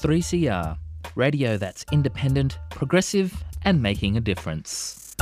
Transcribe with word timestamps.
3CR, 0.00 0.78
radio 1.14 1.58
that's 1.58 1.84
independent, 1.92 2.58
progressive, 2.70 3.44
and 3.62 3.82
making 3.82 4.16
a 4.16 4.20
difference. 4.20 5.14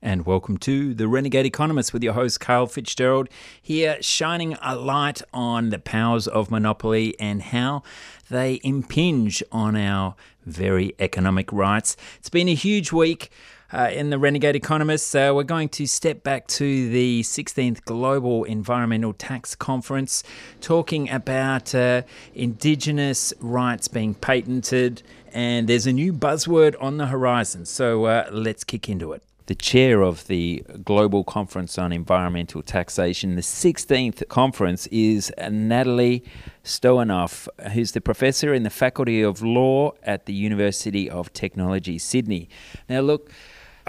And 0.00 0.24
welcome 0.24 0.56
to 0.58 0.94
The 0.94 1.06
Renegade 1.06 1.44
Economist 1.44 1.92
with 1.92 2.02
your 2.02 2.14
host, 2.14 2.40
Karl 2.40 2.66
Fitzgerald, 2.66 3.28
here 3.60 4.00
shining 4.00 4.56
a 4.62 4.76
light 4.76 5.20
on 5.34 5.68
the 5.68 5.78
powers 5.78 6.26
of 6.26 6.50
monopoly 6.50 7.14
and 7.20 7.42
how 7.42 7.82
they 8.30 8.60
impinge 8.64 9.42
on 9.52 9.76
our 9.76 10.14
very 10.46 10.94
economic 11.00 11.52
rights. 11.52 11.98
It's 12.18 12.30
been 12.30 12.48
a 12.48 12.54
huge 12.54 12.92
week. 12.92 13.30
Uh, 13.72 13.88
in 13.92 14.10
the 14.10 14.18
Renegade 14.18 14.56
Economist, 14.56 15.14
uh, 15.14 15.32
we're 15.32 15.44
going 15.44 15.68
to 15.68 15.86
step 15.86 16.24
back 16.24 16.48
to 16.48 16.90
the 16.90 17.22
16th 17.22 17.84
Global 17.84 18.42
Environmental 18.42 19.12
Tax 19.12 19.54
Conference, 19.54 20.24
talking 20.60 21.08
about 21.08 21.72
uh, 21.72 22.02
Indigenous 22.34 23.32
rights 23.38 23.86
being 23.86 24.14
patented, 24.14 25.02
and 25.32 25.68
there's 25.68 25.86
a 25.86 25.92
new 25.92 26.12
buzzword 26.12 26.74
on 26.80 26.96
the 26.96 27.06
horizon. 27.06 27.64
So 27.64 28.06
uh, 28.06 28.28
let's 28.32 28.64
kick 28.64 28.88
into 28.88 29.12
it 29.12 29.22
the 29.50 29.54
chair 29.56 30.00
of 30.00 30.28
the 30.28 30.62
Global 30.84 31.24
Conference 31.24 31.76
on 31.76 31.92
Environmental 31.92 32.62
Taxation, 32.62 33.34
the 33.34 33.42
16th 33.42 34.28
conference, 34.28 34.86
is 34.92 35.32
Natalie 35.50 36.22
Stoianoff, 36.62 37.48
who's 37.72 37.90
the 37.90 38.00
professor 38.00 38.54
in 38.54 38.62
the 38.62 38.70
Faculty 38.70 39.22
of 39.22 39.42
Law 39.42 39.94
at 40.04 40.26
the 40.26 40.32
University 40.32 41.10
of 41.10 41.32
Technology, 41.32 41.98
Sydney. 41.98 42.48
Now, 42.88 43.00
look, 43.00 43.32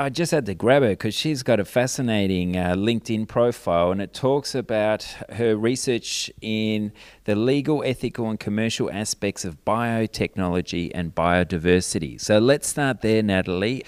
I 0.01 0.09
just 0.09 0.31
had 0.31 0.47
to 0.47 0.55
grab 0.55 0.81
her 0.81 0.89
because 0.89 1.13
she's 1.13 1.43
got 1.43 1.59
a 1.59 1.65
fascinating 1.65 2.57
uh, 2.57 2.73
LinkedIn 2.73 3.27
profile 3.27 3.91
and 3.91 4.01
it 4.01 4.15
talks 4.15 4.55
about 4.55 5.03
her 5.29 5.55
research 5.55 6.31
in 6.41 6.91
the 7.25 7.35
legal, 7.35 7.83
ethical, 7.83 8.27
and 8.27 8.39
commercial 8.39 8.91
aspects 8.91 9.45
of 9.45 9.63
biotechnology 9.63 10.89
and 10.95 11.13
biodiversity. 11.13 12.19
So 12.19 12.39
let's 12.39 12.67
start 12.67 13.01
there, 13.01 13.21
Natalie. 13.21 13.83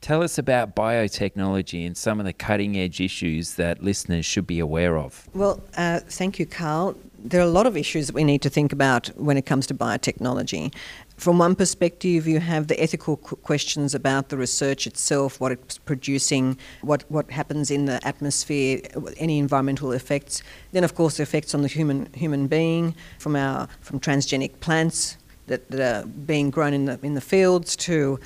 Tell 0.00 0.22
us 0.22 0.38
about 0.38 0.76
biotechnology 0.76 1.84
and 1.84 1.96
some 1.96 2.20
of 2.20 2.26
the 2.26 2.32
cutting 2.32 2.78
edge 2.78 3.00
issues 3.00 3.56
that 3.56 3.82
listeners 3.82 4.24
should 4.24 4.46
be 4.46 4.60
aware 4.60 4.96
of. 4.96 5.28
Well, 5.34 5.60
uh, 5.76 5.98
thank 5.98 6.38
you, 6.38 6.46
Karl. 6.46 6.96
There 7.18 7.40
are 7.40 7.44
a 7.44 7.50
lot 7.50 7.66
of 7.66 7.76
issues 7.76 8.06
that 8.06 8.14
we 8.14 8.22
need 8.22 8.42
to 8.42 8.48
think 8.48 8.72
about 8.72 9.08
when 9.16 9.36
it 9.36 9.44
comes 9.44 9.66
to 9.66 9.74
biotechnology. 9.74 10.72
From 11.18 11.38
one 11.38 11.56
perspective, 11.56 12.28
you 12.28 12.38
have 12.38 12.68
the 12.68 12.80
ethical 12.80 13.16
questions 13.16 13.92
about 13.92 14.28
the 14.28 14.36
research 14.36 14.86
itself, 14.86 15.40
what 15.40 15.50
it's 15.50 15.76
producing, 15.76 16.56
what, 16.80 17.04
what 17.08 17.28
happens 17.32 17.72
in 17.72 17.86
the 17.86 17.98
atmosphere, 18.06 18.80
any 19.16 19.40
environmental 19.40 19.90
effects. 19.90 20.44
Then, 20.70 20.84
of 20.84 20.94
course, 20.94 21.16
the 21.16 21.24
effects 21.24 21.56
on 21.56 21.62
the 21.62 21.68
human 21.68 22.08
human 22.14 22.46
being 22.46 22.94
from 23.18 23.34
our 23.34 23.66
from 23.80 23.98
transgenic 23.98 24.60
plants 24.60 25.16
that, 25.48 25.68
that 25.72 25.80
are 25.80 26.06
being 26.06 26.50
grown 26.50 26.72
in 26.72 26.84
the 26.84 27.00
in 27.02 27.14
the 27.14 27.20
fields 27.20 27.74
to 27.76 28.20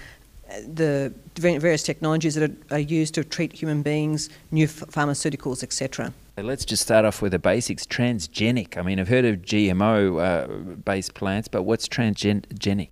uh, 0.50 0.56
the 0.74 1.14
various 1.36 1.82
technologies 1.82 2.34
that 2.34 2.50
are, 2.50 2.76
are 2.76 2.78
used 2.78 3.14
to 3.14 3.24
treat 3.24 3.54
human 3.54 3.80
beings, 3.80 4.28
new 4.50 4.66
pharmaceuticals, 4.66 5.62
etc. 5.62 6.12
Let's 6.36 6.64
just 6.64 6.82
start 6.82 7.04
off 7.04 7.20
with 7.20 7.32
the 7.32 7.38
basics. 7.38 7.84
Transgenic. 7.84 8.78
I 8.78 8.82
mean, 8.82 8.98
I've 8.98 9.08
heard 9.08 9.26
of 9.26 9.42
GMO 9.42 10.18
uh, 10.18 10.74
based 10.76 11.12
plants, 11.12 11.46
but 11.46 11.64
what's 11.64 11.86
transgenic? 11.86 12.88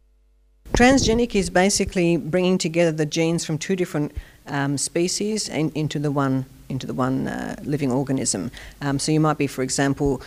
Transgenic 0.73 1.35
is 1.35 1.49
basically 1.49 2.19
bringing 2.19 2.59
together 2.59 2.93
the 2.93 3.07
genes 3.07 3.47
from 3.47 3.57
two 3.57 3.77
different 3.77 4.13
um, 4.47 4.77
species 4.77 5.49
in, 5.49 5.73
into 5.75 5.99
the 5.99 6.11
one 6.11 6.45
into 6.69 6.87
the 6.87 6.95
one 6.95 7.29
uh, 7.29 7.57
living 7.65 7.91
organism. 7.91 8.51
Um, 8.83 8.99
so 8.99 9.11
you 9.11 9.21
might 9.21 9.39
be, 9.39 9.47
for 9.47 9.63
example, 9.63 10.23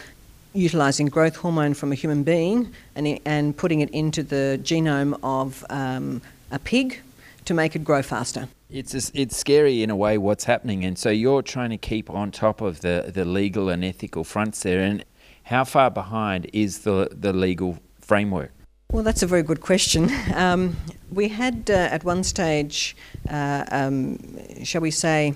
utilizing 0.54 1.08
growth 1.08 1.36
hormone 1.36 1.74
from 1.74 1.92
a 1.92 1.96
human 1.96 2.24
being 2.24 2.74
and, 2.96 3.20
and 3.26 3.56
putting 3.56 3.80
it 3.80 3.90
into 3.92 4.24
the 4.24 4.60
genome 4.64 5.18
of 5.24 5.64
um, 5.70 6.22
a 6.52 6.60
pig 6.60 7.00
to 7.46 7.54
make 7.54 7.76
it 7.76 7.84
grow 7.84 8.02
faster. 8.02 8.48
It's 8.70 9.12
it's 9.14 9.38
scary 9.38 9.84
in 9.84 9.90
a 9.90 9.96
way 9.96 10.18
what's 10.18 10.46
happening, 10.46 10.84
and 10.84 10.98
so 10.98 11.10
you're 11.10 11.42
trying 11.42 11.70
to 11.70 11.78
keep 11.78 12.10
on 12.10 12.32
top 12.32 12.62
of 12.62 12.82
the, 12.82 13.12
the 13.14 13.26
legal 13.26 13.70
and 13.70 13.84
ethical 13.84 14.24
fronts 14.24 14.64
there. 14.64 14.82
And 14.82 15.06
how 15.44 15.64
far 15.64 15.92
behind 15.92 16.50
is 16.54 16.80
the 16.80 17.10
the 17.12 17.34
legal 17.34 17.78
framework? 18.00 18.52
Well, 18.92 19.04
that's 19.04 19.24
a 19.24 19.28
very 19.28 19.44
good 19.44 19.62
question. 19.62 20.10
Um, 20.36 20.76
we 21.12 21.28
had 21.30 21.70
uh, 21.70 21.96
at 21.96 22.04
one 22.04 22.24
stage, 22.24 22.96
uh, 23.30 23.66
um, 23.72 24.18
shall 24.64 24.82
we 24.82 24.90
say, 24.90 25.36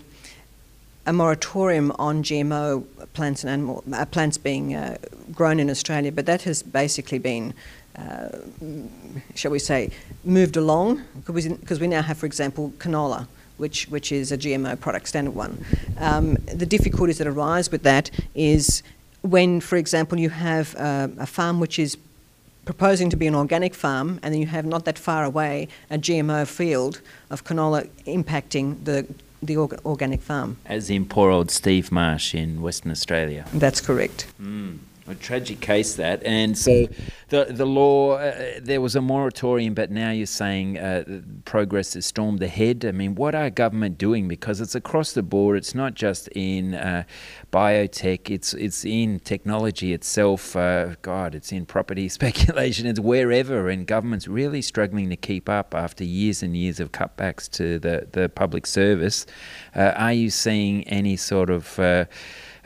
a 1.06 1.14
moratorium 1.14 1.92
on 2.00 2.24
GMO 2.24 2.84
plants 3.14 3.44
and 3.44 3.52
animal 3.52 3.84
uh, 3.94 4.06
plants 4.06 4.38
being 4.38 4.76
uh, 4.76 4.98
grown 5.34 5.60
in 5.60 5.70
Australia, 5.70 6.12
but 6.12 6.26
that 6.26 6.42
has 6.44 6.64
basically 6.64 7.20
been 7.20 7.54
uh, 7.98 8.30
shall 9.36 9.52
we 9.52 9.60
say, 9.60 9.90
moved 10.24 10.58
along 10.58 11.04
because 11.26 11.80
we 11.80 11.88
now 11.88 12.02
have, 12.02 12.18
for 12.18 12.26
example, 12.26 12.74
canola. 12.78 13.28
Which, 13.58 13.88
which 13.88 14.12
is 14.12 14.32
a 14.32 14.38
GMO 14.38 14.80
product, 14.80 15.08
standard 15.08 15.34
one. 15.34 15.66
Um, 15.98 16.36
the 16.46 16.68
difficulties 16.68 17.18
that 17.18 17.26
arise 17.26 17.72
with 17.72 17.82
that 17.82 18.12
is 18.36 18.84
when, 19.24 19.62
for 19.62 19.78
example, 19.78 20.20
you 20.20 20.30
have 20.30 20.76
uh, 20.76 21.08
a 21.18 21.26
farm 21.26 21.60
which 21.60 21.80
is 21.80 21.98
proposing 22.66 23.10
to 23.10 23.18
be 23.18 23.26
an 23.26 23.34
organic 23.34 23.74
farm, 23.74 24.20
and 24.22 24.32
then 24.32 24.42
you 24.42 24.46
have 24.48 24.66
not 24.66 24.86
that 24.86 25.00
far 25.00 25.24
away 25.24 25.68
a 25.90 25.98
GMO 25.98 26.46
field 26.46 27.02
of 27.32 27.44
canola 27.46 27.90
impacting 28.06 28.84
the 28.84 29.08
the 29.42 29.56
org- 29.56 29.80
organic 29.86 30.22
farm. 30.22 30.58
As 30.66 30.90
in 30.90 31.06
poor 31.06 31.30
old 31.30 31.52
Steve 31.52 31.92
Marsh 31.92 32.34
in 32.34 32.62
Western 32.62 32.92
Australia. 32.92 33.46
That's 33.54 33.82
correct. 33.82 34.28
Mm. 34.42 34.80
A 35.10 35.16
tragic 35.16 35.62
case 35.62 35.96
that, 35.96 36.22
and 36.26 36.58
so 36.58 36.86
the 37.30 37.46
the 37.46 37.66
law 37.66 38.16
uh, 38.16 38.60
there 38.62 38.82
was 38.82 38.94
a 38.94 39.02
moratorium, 39.02 39.74
but 39.74 39.90
now 39.90 40.12
you're 40.12 40.26
saying 40.26 40.78
uh, 40.78 41.22
progress 41.46 41.94
has 41.94 42.06
stormed 42.06 42.44
ahead. 42.44 42.84
I 42.84 42.92
mean, 42.92 43.16
what 43.16 43.34
are 43.34 43.50
government 43.50 43.98
doing? 43.98 44.28
Because 44.28 44.60
it's 44.60 44.76
across 44.76 45.14
the 45.14 45.24
board. 45.24 45.58
It's 45.58 45.74
not 45.74 45.94
just 45.94 46.28
in 46.30 46.74
uh, 46.74 47.04
biotech. 47.54 48.30
It's 48.30 48.54
it's 48.54 48.84
in 48.84 49.20
technology 49.22 49.94
itself. 49.94 50.58
Uh, 50.58 50.96
God, 51.02 51.36
it's 51.36 51.54
in 51.54 51.66
property 51.66 52.10
speculation. 52.20 52.86
It's 52.86 53.00
wherever, 53.00 53.70
and 53.70 53.88
government's 53.88 54.28
really 54.28 54.62
struggling 54.62 55.10
to 55.10 55.16
keep 55.16 55.48
up 55.48 55.74
after 55.74 56.04
years 56.04 56.44
and 56.44 56.56
years 56.56 56.82
of 56.82 56.92
cutbacks 56.92 57.50
to 57.52 57.80
the 57.80 58.10
the 58.12 58.28
public 58.28 58.66
service. 58.66 59.26
Uh, 59.74 59.94
are 59.96 60.14
you 60.14 60.30
seeing 60.30 60.84
any 60.90 61.16
sort 61.16 61.50
of 61.50 61.80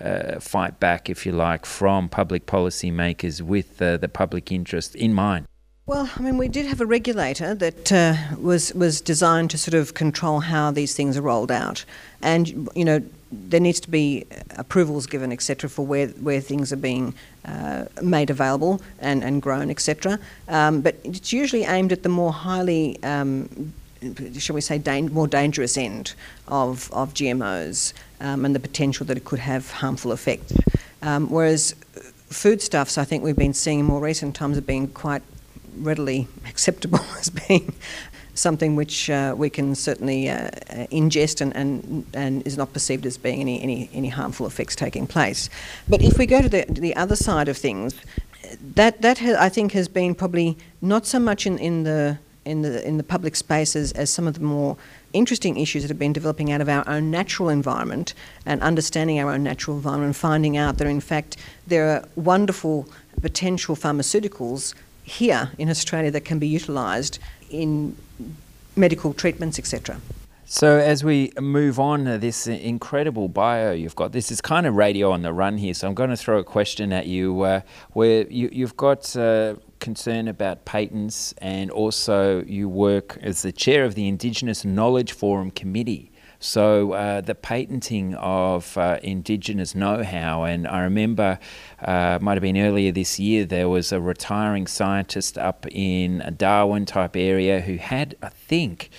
uh, 0.01 0.39
fight 0.39 0.79
back, 0.79 1.09
if 1.09 1.25
you 1.25 1.31
like, 1.31 1.65
from 1.65 2.09
public 2.09 2.45
policymakers 2.45 3.41
with 3.41 3.81
uh, 3.81 3.97
the 3.97 4.09
public 4.09 4.51
interest 4.51 4.95
in 4.95 5.13
mind? 5.13 5.45
Well, 5.87 6.09
I 6.15 6.21
mean, 6.21 6.37
we 6.37 6.47
did 6.47 6.67
have 6.67 6.79
a 6.79 6.85
regulator 6.85 7.55
that 7.55 7.91
uh, 7.91 8.15
was 8.39 8.73
was 8.73 9.01
designed 9.01 9.49
to 9.51 9.57
sort 9.57 9.73
of 9.73 9.93
control 9.93 10.39
how 10.39 10.71
these 10.71 10.95
things 10.95 11.17
are 11.17 11.21
rolled 11.21 11.51
out, 11.51 11.83
and 12.21 12.69
you 12.75 12.85
know 12.85 13.01
there 13.31 13.59
needs 13.59 13.79
to 13.81 13.89
be 13.89 14.25
approvals 14.57 15.07
given, 15.07 15.31
etc., 15.31 15.69
for 15.69 15.85
where 15.85 16.07
where 16.07 16.39
things 16.39 16.71
are 16.71 16.77
being 16.77 17.13
uh, 17.45 17.85
made 18.01 18.29
available 18.29 18.81
and, 18.99 19.23
and 19.23 19.41
grown, 19.41 19.69
etc. 19.69 20.19
Um, 20.47 20.81
but 20.81 20.95
it's 21.03 21.33
usually 21.33 21.63
aimed 21.63 21.91
at 21.91 22.03
the 22.03 22.09
more 22.09 22.31
highly 22.31 23.01
um, 23.03 23.73
shall 24.37 24.55
we 24.55 24.61
say, 24.61 24.77
dan- 24.77 25.13
more 25.13 25.27
dangerous 25.27 25.77
end 25.77 26.13
of, 26.47 26.91
of 26.91 27.13
GMOs 27.13 27.93
um, 28.19 28.45
and 28.45 28.55
the 28.55 28.59
potential 28.59 29.05
that 29.05 29.17
it 29.17 29.25
could 29.25 29.39
have 29.39 29.71
harmful 29.71 30.11
effects. 30.11 30.53
Um, 31.01 31.29
whereas 31.29 31.75
foodstuffs, 32.29 32.97
I 32.97 33.03
think 33.03 33.23
we've 33.23 33.35
been 33.35 33.53
seeing 33.53 33.79
in 33.79 33.85
more 33.85 33.99
recent 33.99 34.35
times, 34.35 34.55
have 34.55 34.65
been 34.65 34.87
quite 34.87 35.21
readily 35.77 36.27
acceptable 36.47 36.99
as 37.17 37.29
being 37.29 37.73
something 38.33 38.75
which 38.75 39.09
uh, 39.09 39.35
we 39.37 39.49
can 39.49 39.75
certainly 39.75 40.29
uh, 40.29 40.49
ingest 40.91 41.41
and, 41.41 41.55
and, 41.55 42.05
and 42.13 42.45
is 42.47 42.57
not 42.57 42.73
perceived 42.73 43.05
as 43.05 43.17
being 43.17 43.41
any, 43.41 43.61
any, 43.61 43.89
any 43.93 44.07
harmful 44.07 44.47
effects 44.47 44.75
taking 44.75 45.05
place. 45.05 45.49
But 45.87 46.01
if 46.01 46.17
we 46.17 46.25
go 46.25 46.41
to 46.41 46.49
the, 46.49 46.65
the 46.67 46.95
other 46.95 47.15
side 47.15 47.49
of 47.49 47.57
things, 47.57 47.93
that, 48.75 49.01
that 49.01 49.19
ha- 49.19 49.37
I 49.37 49.49
think 49.49 49.73
has 49.73 49.87
been 49.87 50.15
probably 50.15 50.57
not 50.81 51.05
so 51.05 51.19
much 51.19 51.45
in, 51.45 51.57
in 51.57 51.83
the 51.83 52.17
in 52.45 52.61
the 52.61 52.85
in 52.87 52.97
the 52.97 53.03
public 53.03 53.35
spaces 53.35 53.91
as 53.91 54.09
some 54.09 54.27
of 54.27 54.33
the 54.33 54.39
more 54.39 54.77
interesting 55.13 55.57
issues 55.57 55.83
that 55.83 55.89
have 55.89 55.99
been 55.99 56.13
developing 56.13 56.51
out 56.51 56.61
of 56.61 56.69
our 56.69 56.87
own 56.87 57.11
natural 57.11 57.49
environment 57.49 58.13
and 58.45 58.61
understanding 58.61 59.19
our 59.19 59.31
own 59.31 59.43
natural 59.43 59.77
environment 59.77 60.07
and 60.07 60.15
finding 60.15 60.57
out 60.57 60.77
that 60.77 60.87
in 60.87 61.01
fact 61.01 61.37
there 61.67 61.89
are 61.89 62.07
wonderful 62.15 62.87
potential 63.21 63.75
pharmaceuticals 63.75 64.73
here 65.03 65.51
in 65.57 65.69
Australia 65.69 66.11
that 66.11 66.25
can 66.25 66.39
be 66.39 66.47
utilised 66.47 67.19
in 67.49 67.95
medical 68.75 69.13
treatments, 69.13 69.59
etc. 69.59 69.99
So 70.45 70.77
as 70.77 71.03
we 71.03 71.31
move 71.39 71.79
on 71.79 72.05
to 72.05 72.17
this 72.17 72.45
incredible 72.45 73.29
bio 73.29 73.71
you've 73.71 73.95
got, 73.95 74.11
this 74.11 74.31
is 74.31 74.41
kind 74.41 74.65
of 74.65 74.75
radio 74.75 75.11
on 75.11 75.21
the 75.21 75.31
run 75.31 75.57
here. 75.57 75.73
So 75.73 75.87
I'm 75.87 75.93
going 75.93 76.09
to 76.09 76.17
throw 76.17 76.39
a 76.39 76.43
question 76.43 76.91
at 76.91 77.07
you, 77.07 77.41
uh, 77.41 77.61
where 77.93 78.27
you, 78.27 78.65
have 78.65 78.75
got 78.75 79.15
uh, 79.15 79.55
concern 79.81 80.29
about 80.29 80.63
patents, 80.63 81.33
and 81.39 81.69
also 81.69 82.43
you 82.43 82.69
work 82.69 83.17
as 83.21 83.41
the 83.41 83.51
chair 83.51 83.83
of 83.83 83.95
the 83.95 84.07
Indigenous 84.07 84.63
Knowledge 84.63 85.11
Forum 85.11 85.51
Committee 85.51 86.11
So 86.43 86.93
uh, 86.93 87.21
the 87.21 87.35
patenting 87.35 88.15
of 88.15 88.75
uh, 88.75 88.97
indigenous 89.03 89.75
know-how, 89.75 90.43
and 90.43 90.67
I 90.67 90.81
remember, 90.81 91.37
uh, 91.79 92.17
might 92.19 92.33
have 92.33 92.41
been 92.41 92.57
earlier 92.57 92.91
this 92.91 93.19
year, 93.19 93.45
there 93.45 93.69
was 93.69 93.91
a 93.91 94.01
retiring 94.01 94.65
scientist 94.65 95.37
up 95.37 95.67
in 95.69 96.21
a 96.21 96.31
Darwin 96.31 96.87
type 96.87 97.15
area 97.15 97.61
who 97.61 97.75
had, 97.75 98.15
I 98.23 98.29
think, 98.29 98.89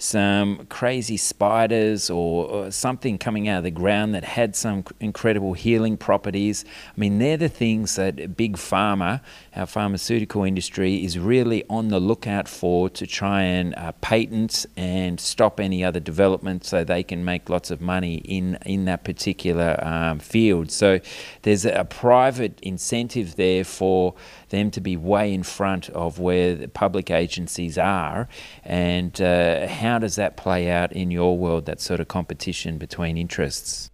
some 0.00 0.66
crazy 0.66 1.16
spiders 1.16 2.08
or, 2.08 2.46
or, 2.46 2.70
something 2.70 3.18
coming 3.18 3.48
out 3.48 3.58
of 3.58 3.64
the 3.64 3.70
ground 3.70 4.14
that 4.14 4.24
had 4.24 4.56
some 4.56 4.82
incredible 4.98 5.52
healing 5.52 5.98
properties. 5.98 6.64
I 6.88 6.98
mean, 6.98 7.18
they're 7.18 7.36
the 7.36 7.50
things 7.50 7.96
that 7.96 8.34
big 8.34 8.56
pharma, 8.56 9.20
our 9.56 9.66
pharmaceutical 9.66 10.44
industry, 10.44 11.04
is 11.04 11.18
really 11.18 11.64
on 11.68 11.88
the 11.88 12.00
lookout 12.00 12.48
for 12.48 12.88
to 12.90 13.06
try 13.06 13.42
and 13.42 13.74
uh, 13.74 13.92
patent 14.00 14.66
and 14.76 15.18
stop 15.20 15.58
any 15.58 15.84
other 15.84 16.00
development 16.00 16.64
so 16.64 16.84
they 16.84 17.02
can 17.02 17.24
make 17.24 17.48
lots 17.48 17.70
of 17.70 17.80
money 17.80 18.16
in, 18.16 18.58
in 18.64 18.84
that 18.84 19.04
particular 19.04 19.78
um, 19.84 20.18
field. 20.18 20.70
So 20.70 21.00
there's 21.42 21.64
a 21.64 21.84
private 21.84 22.58
incentive 22.62 23.36
there 23.36 23.64
for 23.64 24.14
them 24.50 24.70
to 24.70 24.80
be 24.80 24.96
way 24.96 25.32
in 25.32 25.42
front 25.42 25.88
of 25.90 26.18
where 26.18 26.54
the 26.54 26.68
public 26.68 27.10
agencies 27.10 27.78
are. 27.78 28.28
And 28.64 29.20
uh, 29.20 29.66
how 29.66 29.98
does 29.98 30.16
that 30.16 30.36
play 30.36 30.70
out 30.70 30.92
in 30.92 31.10
your 31.10 31.36
world, 31.36 31.66
that 31.66 31.80
sort 31.80 32.00
of 32.00 32.08
competition 32.08 32.78
between 32.78 33.16
interests? 33.16 33.90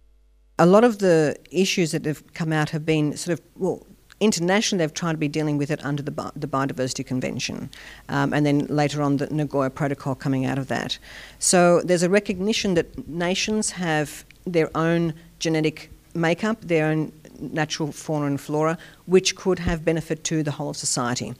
A 0.59 0.65
lot 0.65 0.83
of 0.83 0.99
the 0.99 1.35
issues 1.51 1.91
that 1.91 2.05
have 2.05 2.33
come 2.33 2.51
out 2.51 2.71
have 2.71 2.85
been 2.85 3.15
sort 3.15 3.39
of, 3.39 3.45
well, 3.55 3.85
internationally 4.19 4.83
they've 4.83 4.93
tried 4.93 5.13
to 5.13 5.17
be 5.17 5.27
dealing 5.27 5.57
with 5.57 5.71
it 5.71 5.83
under 5.85 6.03
the, 6.03 6.11
Bi- 6.11 6.31
the 6.35 6.47
Biodiversity 6.47 7.05
Convention, 7.05 7.69
um, 8.09 8.33
and 8.33 8.45
then 8.45 8.65
later 8.67 9.01
on 9.01 9.17
the 9.17 9.27
Nagoya 9.27 9.69
Protocol 9.69 10.15
coming 10.15 10.45
out 10.45 10.57
of 10.57 10.67
that. 10.67 10.97
So 11.39 11.81
there's 11.81 12.03
a 12.03 12.09
recognition 12.09 12.73
that 12.75 13.07
nations 13.07 13.71
have 13.71 14.25
their 14.45 14.69
own 14.75 15.13
genetic 15.39 15.89
makeup, 16.13 16.59
their 16.61 16.87
own 16.87 17.11
natural 17.39 17.91
fauna 17.91 18.25
and 18.25 18.41
flora, 18.41 18.77
which 19.05 19.35
could 19.35 19.59
have 19.59 19.85
benefit 19.85 20.23
to 20.23 20.41
the 20.41 20.51
whole 20.51 20.71
of 20.71 20.77
society. 20.77 21.33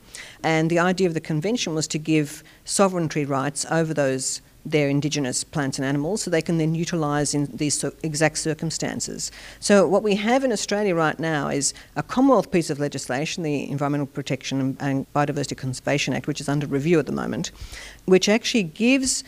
And 0.43 0.69
the 0.69 0.79
idea 0.79 1.07
of 1.07 1.13
the 1.13 1.19
convention 1.19 1.73
was 1.73 1.87
to 1.87 1.97
give 1.97 2.43
sovereignty 2.65 3.25
rights 3.25 3.65
over 3.71 3.93
those 3.93 4.41
their 4.71 4.89
indigenous 4.89 5.43
plants 5.43 5.77
and 5.77 5.85
animals 5.85 6.21
so 6.21 6.29
they 6.29 6.41
can 6.41 6.57
then 6.57 6.75
utilise 6.75 7.33
in 7.33 7.45
these 7.53 7.83
exact 8.03 8.37
circumstances. 8.37 9.31
So 9.59 9.87
what 9.87 10.03
we 10.03 10.15
have 10.15 10.43
in 10.43 10.51
Australia 10.51 10.95
right 10.95 11.19
now 11.19 11.47
is 11.47 11.73
a 11.95 12.03
Commonwealth 12.03 12.51
piece 12.51 12.69
of 12.69 12.79
legislation, 12.79 13.43
the 13.43 13.69
Environmental 13.69 14.07
Protection 14.07 14.77
and 14.79 15.11
Biodiversity 15.13 15.57
Conservation 15.57 16.13
Act, 16.13 16.27
which 16.27 16.41
is 16.41 16.49
under 16.49 16.67
review 16.67 16.99
at 16.99 17.05
the 17.05 17.11
moment, 17.11 17.51
which 18.05 18.27
actually 18.27 18.63
gives 18.63 19.23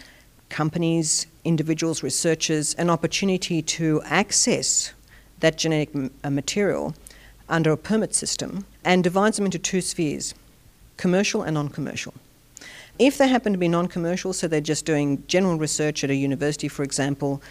companies, 0.50 1.27
individuals, 1.44 2.03
researchers 2.03 2.74
an 2.75 2.89
opportunity 2.89 3.62
to 3.62 4.01
access 4.06 4.94
that 5.39 5.57
genetic 5.57 5.89
uh, 6.24 6.30
material 6.30 6.94
under 7.47 7.71
a 7.71 7.77
permit 7.77 8.13
system 8.13 8.65
and 8.83 9.03
divides 9.03 9.38
them 9.38 9.45
into 9.45 9.59
two 9.59 9.81
spheres 9.81 10.33
commercial 10.97 11.44
and 11.44 11.53
non 11.53 11.69
commercial. 11.69 12.13
If 13.00 13.18
they 13.18 13.30
happen 13.30 13.54
to 13.54 13.60
be 13.60 13.69
non 13.69 13.88
commercial, 13.88 14.34
so 14.34 14.48
they're 14.48 14.62
just 14.62 14.86
doing 14.86 15.24
general 15.28 15.57
research 15.57 16.04
at 16.04 16.10
a 16.10 16.16
university, 16.16 16.68
for 16.68 16.84
example, 16.84 17.42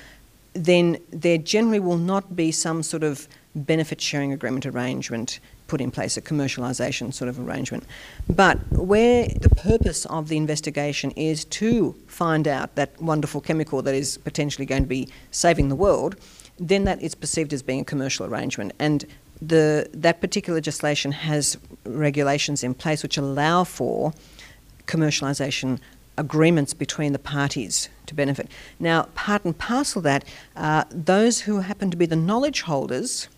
then 0.53 0.99
there 1.11 1.39
generally 1.39 1.81
will 1.81 1.97
not 1.97 2.37
be 2.37 2.53
some 2.53 2.83
sort 2.83 3.03
of 3.03 3.27
benefit 3.55 4.00
sharing 4.00 4.33
agreement 4.33 4.67
arrangement 4.67 5.41
put 5.67 5.81
in 5.81 5.91
place, 5.91 6.17
a 6.17 6.23
commercialisation 6.23 7.12
sort 7.12 7.29
of 7.29 7.39
arrangement. 7.39 7.85
But 8.29 8.59
where 8.73 9.29
the 9.29 9.50
purpose 9.50 10.06
of 10.06 10.29
the 10.29 10.37
investigation 10.37 11.11
is 11.12 11.45
to 11.47 11.94
find 12.06 12.49
out 12.49 12.75
that 12.75 13.01
wonderful 13.01 13.41
chemical 13.41 13.83
that 13.83 13.94
is 13.94 14.19
potentially 14.19 14.67
going 14.67 14.83
to 14.83 14.89
be 14.89 15.09
saving 15.31 15.69
the 15.69 15.77
world, 15.77 16.17
then 16.59 16.85
that 16.85 17.03
is 17.03 17.15
perceived 17.15 17.53
as 17.53 17.62
being 17.62 17.81
a 17.81 17.85
commercial 17.85 18.25
arrangement. 18.27 18.73
And 18.79 19.05
the, 19.41 19.89
that 19.93 20.21
particular 20.21 20.56
legislation 20.56 21.12
has 21.12 21.59
regulations 21.85 22.65
in 22.65 22.75
place 22.75 23.03
which 23.03 23.19
allow 23.19 23.65
for 23.65 24.12
commercialisation 24.88 25.79
agreements 26.17 26.75
between 26.75 27.12
the 27.12 27.19
parties 27.19 27.88
to 28.06 28.14
benefit. 28.14 28.50
Now, 28.81 29.02
part 29.14 29.44
and 29.44 29.56
parcel 29.56 30.00
of 30.00 30.05
that, 30.05 30.25
uh, 30.56 30.85
those 30.90 31.43
who 31.43 31.61
happen 31.61 31.93
to 31.93 31.96
be 31.96 32.06
the 32.06 32.17
knowledge 32.17 32.62
holders, 32.62 33.29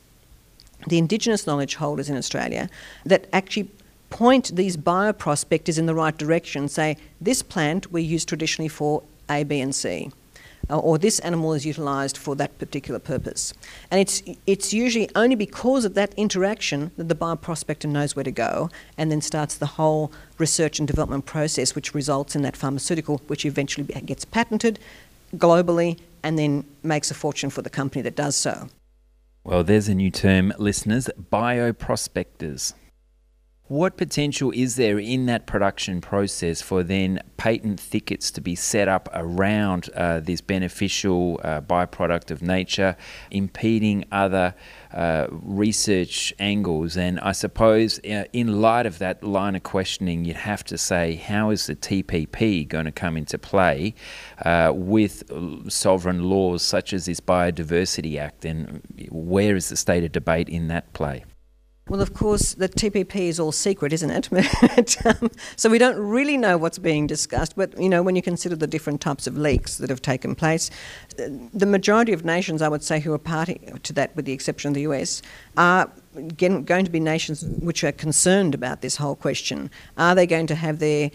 the 0.88 0.96
Indigenous 0.96 1.46
knowledge 1.46 1.74
holders 1.74 2.08
in 2.08 2.16
Australia, 2.16 2.70
that 3.04 3.26
actually 3.34 3.68
point 4.08 4.56
these 4.56 4.78
bioprospectors 4.78 5.78
in 5.78 5.84
the 5.84 5.94
right 5.94 6.16
direction, 6.16 6.68
say, 6.68 6.96
this 7.20 7.42
plant 7.42 7.92
we 7.92 8.00
use 8.02 8.24
traditionally 8.24 8.68
for 8.68 9.02
A, 9.28 9.44
B, 9.44 9.60
and 9.60 9.74
C 9.74 10.10
Uh, 10.70 10.78
or 10.78 10.98
this 10.98 11.18
animal 11.20 11.52
is 11.52 11.66
utilised 11.66 12.16
for 12.16 12.36
that 12.36 12.56
particular 12.58 13.00
purpose. 13.00 13.52
And 13.90 14.00
it's, 14.00 14.22
it's 14.46 14.72
usually 14.72 15.10
only 15.16 15.34
because 15.34 15.84
of 15.84 15.94
that 15.94 16.14
interaction 16.14 16.92
that 16.96 17.08
the 17.08 17.14
bioprospector 17.14 17.90
knows 17.90 18.14
where 18.14 18.22
to 18.24 18.30
go 18.30 18.70
and 18.96 19.10
then 19.10 19.20
starts 19.20 19.56
the 19.56 19.66
whole 19.66 20.12
research 20.38 20.78
and 20.78 20.86
development 20.86 21.26
process, 21.26 21.74
which 21.74 21.92
results 21.92 22.36
in 22.36 22.42
that 22.42 22.56
pharmaceutical, 22.56 23.20
which 23.26 23.44
eventually 23.44 23.84
gets 24.02 24.24
patented 24.24 24.78
globally 25.36 25.98
and 26.22 26.38
then 26.38 26.64
makes 26.82 27.10
a 27.10 27.14
fortune 27.14 27.50
for 27.50 27.62
the 27.62 27.70
company 27.70 28.02
that 28.02 28.14
does 28.14 28.36
so. 28.36 28.68
Well, 29.42 29.64
there's 29.64 29.88
a 29.88 29.94
new 29.94 30.10
term, 30.10 30.52
listeners 30.58 31.08
bioprospectors. 31.32 32.74
What 33.70 33.96
potential 33.96 34.50
is 34.52 34.74
there 34.74 34.98
in 34.98 35.26
that 35.26 35.46
production 35.46 36.00
process 36.00 36.60
for 36.60 36.82
then 36.82 37.20
patent 37.36 37.78
thickets 37.78 38.32
to 38.32 38.40
be 38.40 38.56
set 38.56 38.88
up 38.88 39.08
around 39.14 39.88
uh, 39.94 40.18
this 40.18 40.40
beneficial 40.40 41.40
uh, 41.44 41.60
byproduct 41.60 42.32
of 42.32 42.42
nature, 42.42 42.96
impeding 43.30 44.06
other 44.10 44.56
uh, 44.92 45.28
research 45.30 46.34
angles? 46.40 46.96
And 46.96 47.20
I 47.20 47.30
suppose, 47.30 48.00
uh, 48.00 48.24
in 48.32 48.60
light 48.60 48.86
of 48.86 48.98
that 48.98 49.22
line 49.22 49.54
of 49.54 49.62
questioning, 49.62 50.24
you'd 50.24 50.34
have 50.34 50.64
to 50.64 50.76
say, 50.76 51.14
how 51.14 51.50
is 51.50 51.66
the 51.66 51.76
TPP 51.76 52.66
going 52.66 52.86
to 52.86 52.90
come 52.90 53.16
into 53.16 53.38
play 53.38 53.94
uh, 54.44 54.72
with 54.74 55.22
sovereign 55.70 56.24
laws 56.24 56.64
such 56.64 56.92
as 56.92 57.06
this 57.06 57.20
Biodiversity 57.20 58.18
Act? 58.18 58.44
And 58.44 58.82
where 59.12 59.54
is 59.54 59.68
the 59.68 59.76
state 59.76 60.02
of 60.02 60.10
debate 60.10 60.48
in 60.48 60.66
that 60.66 60.92
play? 60.92 61.24
Well, 61.90 62.00
of 62.00 62.14
course, 62.14 62.54
the 62.54 62.68
TPP 62.68 63.16
is 63.16 63.40
all 63.40 63.50
secret, 63.50 63.92
isn't 63.92 64.32
it? 64.32 64.96
um, 65.06 65.28
so 65.56 65.68
we 65.68 65.76
don't 65.76 65.96
really 65.96 66.36
know 66.36 66.56
what's 66.56 66.78
being 66.78 67.08
discussed. 67.08 67.56
But 67.56 67.76
you 67.80 67.88
know, 67.88 68.00
when 68.00 68.14
you 68.14 68.22
consider 68.22 68.54
the 68.54 68.68
different 68.68 69.00
types 69.00 69.26
of 69.26 69.36
leaks 69.36 69.76
that 69.78 69.90
have 69.90 70.00
taken 70.00 70.36
place, 70.36 70.70
the 71.16 71.66
majority 71.66 72.12
of 72.12 72.24
nations, 72.24 72.62
I 72.62 72.68
would 72.68 72.84
say, 72.84 73.00
who 73.00 73.12
are 73.12 73.18
party 73.18 73.60
to 73.82 73.92
that, 73.94 74.14
with 74.14 74.24
the 74.24 74.30
exception 74.30 74.68
of 74.68 74.74
the 74.74 74.82
US, 74.82 75.20
are 75.56 75.90
going 76.36 76.64
to 76.64 76.90
be 76.92 77.00
nations 77.00 77.42
which 77.42 77.82
are 77.82 77.90
concerned 77.90 78.54
about 78.54 78.82
this 78.82 78.94
whole 78.94 79.16
question. 79.16 79.68
Are 79.98 80.14
they 80.14 80.28
going 80.28 80.46
to 80.46 80.54
have 80.54 80.78
their 80.78 81.10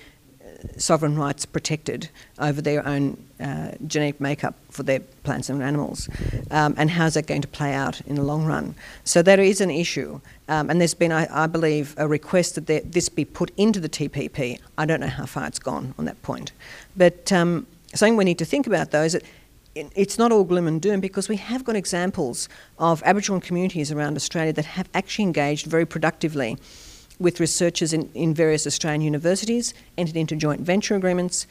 sovereign 0.77 1.17
rights 1.17 1.45
protected 1.45 2.09
over 2.39 2.61
their 2.61 2.85
own 2.85 3.17
uh, 3.39 3.71
genetic 3.87 4.19
makeup 4.19 4.55
for 4.69 4.83
their 4.83 4.99
plants 5.23 5.49
and 5.49 5.61
animals, 5.61 6.09
um, 6.51 6.73
and 6.77 6.89
how's 6.89 7.15
that 7.15 7.27
going 7.27 7.41
to 7.41 7.47
play 7.47 7.73
out 7.73 8.01
in 8.01 8.15
the 8.15 8.23
long 8.23 8.45
run? 8.45 8.75
So 9.03 9.21
that 9.21 9.39
is 9.39 9.61
an 9.61 9.71
issue, 9.71 10.21
um, 10.47 10.69
and 10.69 10.79
there's 10.79 10.93
been, 10.93 11.11
I, 11.11 11.27
I 11.43 11.47
believe, 11.47 11.95
a 11.97 12.07
request 12.07 12.55
that 12.55 12.67
there, 12.67 12.81
this 12.81 13.09
be 13.09 13.25
put 13.25 13.51
into 13.57 13.79
the 13.79 13.89
TPP. 13.89 14.59
I 14.77 14.85
don't 14.85 14.99
know 14.99 15.07
how 15.07 15.25
far 15.25 15.47
it's 15.47 15.59
gone 15.59 15.93
on 15.97 16.05
that 16.05 16.21
point, 16.21 16.51
but 16.95 17.31
um, 17.31 17.67
something 17.93 18.17
we 18.17 18.25
need 18.25 18.39
to 18.39 18.45
think 18.45 18.67
about 18.67 18.91
though 18.91 19.03
is 19.03 19.13
that 19.13 19.23
it's 19.75 20.17
not 20.17 20.31
all 20.31 20.45
gloom 20.45 20.67
and 20.67 20.81
doom 20.81 21.01
because 21.01 21.27
we 21.27 21.35
have 21.35 21.65
got 21.65 21.75
examples 21.75 22.47
of 22.79 23.03
Aboriginal 23.03 23.41
communities 23.41 23.91
around 23.91 24.15
Australia 24.15 24.53
that 24.53 24.65
have 24.65 24.87
actually 24.93 25.23
engaged 25.23 25.67
very 25.67 25.85
productively 25.85 26.57
with 27.19 27.39
researchers 27.39 27.93
in, 27.93 28.09
in 28.13 28.33
various 28.33 28.67
Australian 28.67 29.01
universities, 29.01 29.73
entered 29.97 30.15
into 30.15 30.35
joint 30.35 30.61
venture 30.61 30.95
agreements, 30.95 31.47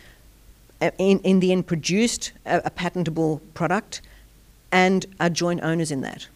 uh, 0.80 0.90
in, 0.98 1.18
in 1.20 1.40
the 1.40 1.52
end 1.52 1.66
produced 1.66 2.32
a, 2.46 2.62
a, 2.64 2.70
patentable 2.70 3.40
product, 3.54 4.02
and 4.72 5.06
are 5.20 5.30
joint 5.30 5.62
owners 5.62 5.90
in 5.90 6.00
that. 6.02 6.26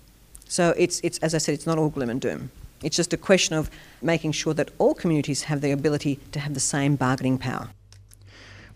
So 0.49 0.75
it's, 0.79 1.01
it's, 1.03 1.19
as 1.19 1.35
I 1.35 1.39
said, 1.39 1.55
it's 1.55 1.67
not 1.67 1.79
all 1.79 1.91
gloom 1.91 2.09
and 2.09 2.21
doom. 2.21 2.51
It's 2.83 2.97
just 2.97 3.13
a 3.13 3.17
question 3.17 3.57
of 3.57 3.71
making 4.01 4.33
sure 4.33 4.55
that 4.55 4.71
all 4.79 4.95
communities 4.95 5.43
have 5.43 5.61
the 5.61 5.73
ability 5.73 6.21
to 6.33 6.41
have 6.41 6.55
the 6.55 6.61
same 6.61 6.97
bargaining 6.97 7.39
power. 7.39 7.69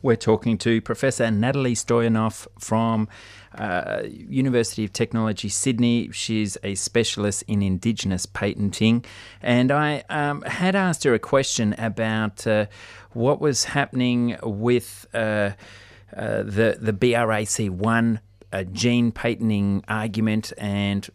We're 0.03 0.17
talking 0.17 0.59
to 0.59 0.81
Professor 0.81 1.31
Natalie 1.31 1.77
Stoianoff 1.77 2.49
from 2.59 3.09
uh, 3.55 4.03
University 4.05 4.85
of 4.85 4.93
Technology 4.93 5.49
Sydney. 5.49 6.11
She's 6.11 6.59
a 6.65 6.75
specialist 6.75 7.45
in 7.47 7.63
Indigenous 7.63 8.27
patenting, 8.27 9.05
and 9.41 9.71
I 9.71 10.03
um, 10.11 10.43
had 10.43 10.75
asked 10.75 11.05
her 11.05 11.15
a 11.15 11.21
question 11.21 11.77
about 11.79 12.45
uh, 12.49 12.67
what 13.13 13.41
was 13.41 13.65
happening 13.65 14.37
with 14.43 15.07
uh, 15.15 15.53
uh 16.17 16.43
the 16.43 16.77
the 16.81 16.93
BRCA 16.93 17.71
one 17.71 18.19
uh, 18.53 18.65
gene 18.65 19.13
patenting 19.13 19.85
argument 19.87 20.53
and 20.59 21.09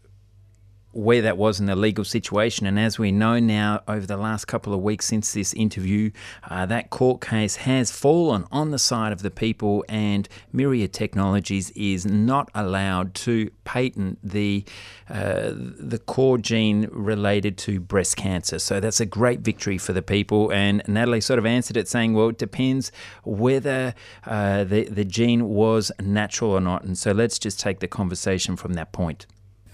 where 0.98 1.22
that 1.22 1.38
was 1.38 1.60
in 1.60 1.68
the 1.68 1.76
legal 1.76 2.04
situation. 2.04 2.66
And 2.66 2.80
as 2.80 2.98
we 2.98 3.12
know 3.12 3.40
now, 3.40 3.84
over 3.88 4.08
the 4.08 4.18
last 4.18 4.46
couple 4.46 4.74
of 4.74 4.82
weeks 4.82 5.06
since 5.06 5.32
this 5.32 5.54
interview, 5.54 6.10
uh, 6.50 6.66
that 6.66 6.90
court 6.90 7.22
case 7.22 7.58
has 7.58 7.92
fallen 7.92 8.46
on 8.52 8.72
the 8.72 8.80
side 8.80 9.12
of 9.14 9.22
the 9.22 9.30
people, 9.30 9.86
and 9.88 10.28
Myriad 10.52 10.94
Technologies 10.94 11.70
is 11.76 12.08
not 12.08 12.50
allowed 12.56 13.14
to 13.14 13.52
patent 13.64 14.18
the 14.24 14.66
uh, 15.08 15.52
the 15.54 16.02
core 16.04 16.40
gene 16.40 16.90
related 16.92 17.60
to 17.60 17.80
breast 17.80 18.18
cancer. 18.18 18.58
So 18.58 18.80
that's 18.80 19.00
a 19.00 19.06
great 19.06 19.42
victory 19.42 19.78
for 19.78 19.94
the 19.94 20.02
people. 20.02 20.52
And 20.52 20.82
Natalie 20.88 21.22
sort 21.22 21.38
of 21.38 21.46
answered 21.46 21.78
it 21.78 21.88
saying, 21.88 22.16
well, 22.16 22.30
it 22.30 22.40
depends 22.40 22.92
whether 23.24 23.94
uh, 24.26 24.64
the 24.64 24.86
the 24.86 25.06
gene 25.06 25.48
was 25.48 25.92
natural 26.02 26.52
or 26.52 26.60
not. 26.60 26.84
And 26.84 26.98
so 26.98 27.12
let's 27.12 27.38
just 27.38 27.60
take 27.60 27.82
the 27.82 27.88
conversation 27.88 28.58
from 28.58 28.74
that 28.74 28.92
point 28.92 29.28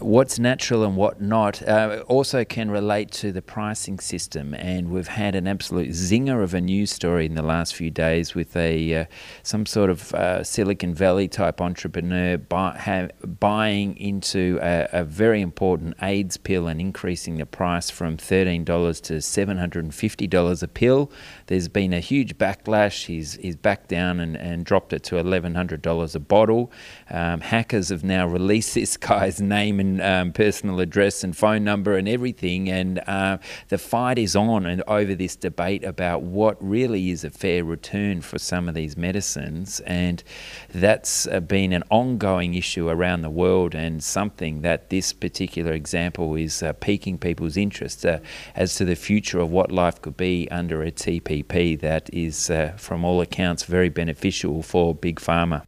what's 0.04 0.38
natural 0.38 0.84
and 0.84 0.96
what 0.96 1.22
not 1.22 1.66
uh, 1.68 2.04
also 2.08 2.44
can 2.44 2.70
relate 2.70 3.12
to 3.12 3.32
the 3.32 3.42
pricing 3.42 4.00
system. 4.00 4.54
And 4.54 4.90
we've 4.90 5.08
had 5.08 5.36
an 5.36 5.48
absolute 5.48 5.90
zinger 5.90 6.44
of 6.44 6.54
a 6.54 6.62
news 6.62 6.92
story 6.92 7.26
in 7.26 7.36
the 7.36 7.42
last 7.42 7.76
few 7.76 7.90
days 7.90 8.36
with 8.36 8.56
a 8.56 8.96
uh, 8.96 9.06
some 9.42 9.66
sort 9.66 9.90
of 9.90 10.14
uh, 10.14 10.44
Silicon 10.44 10.94
Valley 10.94 11.28
type 11.28 11.62
entrepreneur 11.62 12.38
buy, 12.38 12.78
ha- 12.78 13.08
buying 13.26 13.98
into 13.98 14.60
a, 14.62 14.88
a, 14.92 15.04
very 15.04 15.42
important 15.42 15.96
AIDS 16.02 16.38
pill 16.38 16.68
and 16.68 16.80
increasing 16.80 17.38
the 17.38 17.46
price 17.46 17.90
from 17.90 18.18
$13 18.18 18.66
to 19.02 19.14
$750 19.14 20.64
a 20.64 20.68
pill. 20.68 21.12
There's 21.48 21.68
been 21.68 21.94
a 21.94 22.00
huge 22.00 22.38
backlash. 22.38 23.06
He's, 23.06 23.36
he's 23.36 23.56
backed 23.56 23.90
down 23.90 24.20
and, 24.20 24.36
and 24.36 24.66
dropped 24.66 24.94
it 24.94 25.04
to 25.04 25.16
$1,100 25.16 26.16
a 26.16 26.20
bottle. 26.20 26.72
Um, 27.10 27.42
hackers 27.42 27.90
have 27.90 28.04
now 28.04 28.28
released 28.28 28.74
this 28.74 28.98
guy's 28.98 29.42
name 29.42 29.80
and 29.80 29.93
um, 30.02 30.32
personal 30.32 30.80
address 30.80 31.24
and 31.24 31.36
phone 31.36 31.64
number 31.64 31.98
and 31.98 32.08
everything. 32.08 32.70
And 32.70 33.00
uh, 33.08 33.38
the 33.70 33.78
fight 33.78 34.18
is 34.18 34.36
on 34.36 34.66
and 34.66 34.84
over 34.88 35.16
this 35.16 35.36
debate 35.36 35.84
about 35.84 36.22
what 36.22 36.58
really 36.60 37.10
is 37.10 37.24
a 37.24 37.30
fair 37.30 37.64
return 37.64 38.22
for 38.22 38.40
some 38.40 38.70
of 38.70 38.76
these 38.76 38.96
medicines. 38.98 39.80
And 39.82 40.24
that's 40.70 41.28
uh, 41.28 41.40
been 41.40 41.74
an 41.74 41.84
ongoing 41.90 42.54
issue 42.54 42.90
around 42.90 43.22
the 43.22 43.30
world 43.30 43.76
and 43.76 44.04
something 44.04 44.62
that 44.62 44.90
this 44.90 45.14
particular 45.14 45.74
example 45.74 46.36
is 46.36 46.64
uh, 46.64 46.74
piquing 46.74 47.18
people's 47.18 47.58
interest 47.58 48.06
uh, 48.06 48.20
as 48.56 48.76
to 48.76 48.86
the 48.86 48.96
future 48.96 49.40
of 49.40 49.50
what 49.50 49.72
life 49.72 50.02
could 50.02 50.18
be 50.18 50.48
under 50.52 50.84
a 50.84 50.92
TPP 50.92 51.80
that 51.80 52.10
is, 52.14 52.50
uh, 52.50 52.74
from 52.78 53.04
all 53.04 53.22
accounts, 53.22 53.64
very 53.64 53.90
beneficial 53.90 54.62
for 54.62 54.96
Big 54.96 55.20
Pharma. 55.20 55.64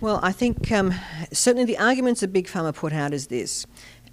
Well, 0.00 0.18
I 0.22 0.32
think 0.32 0.72
um, 0.72 0.94
certainly 1.30 1.66
the 1.66 1.76
arguments 1.76 2.22
that 2.22 2.32
Big 2.32 2.46
Pharma 2.46 2.74
put 2.74 2.94
out 2.94 3.12
is 3.12 3.26
this. 3.26 3.66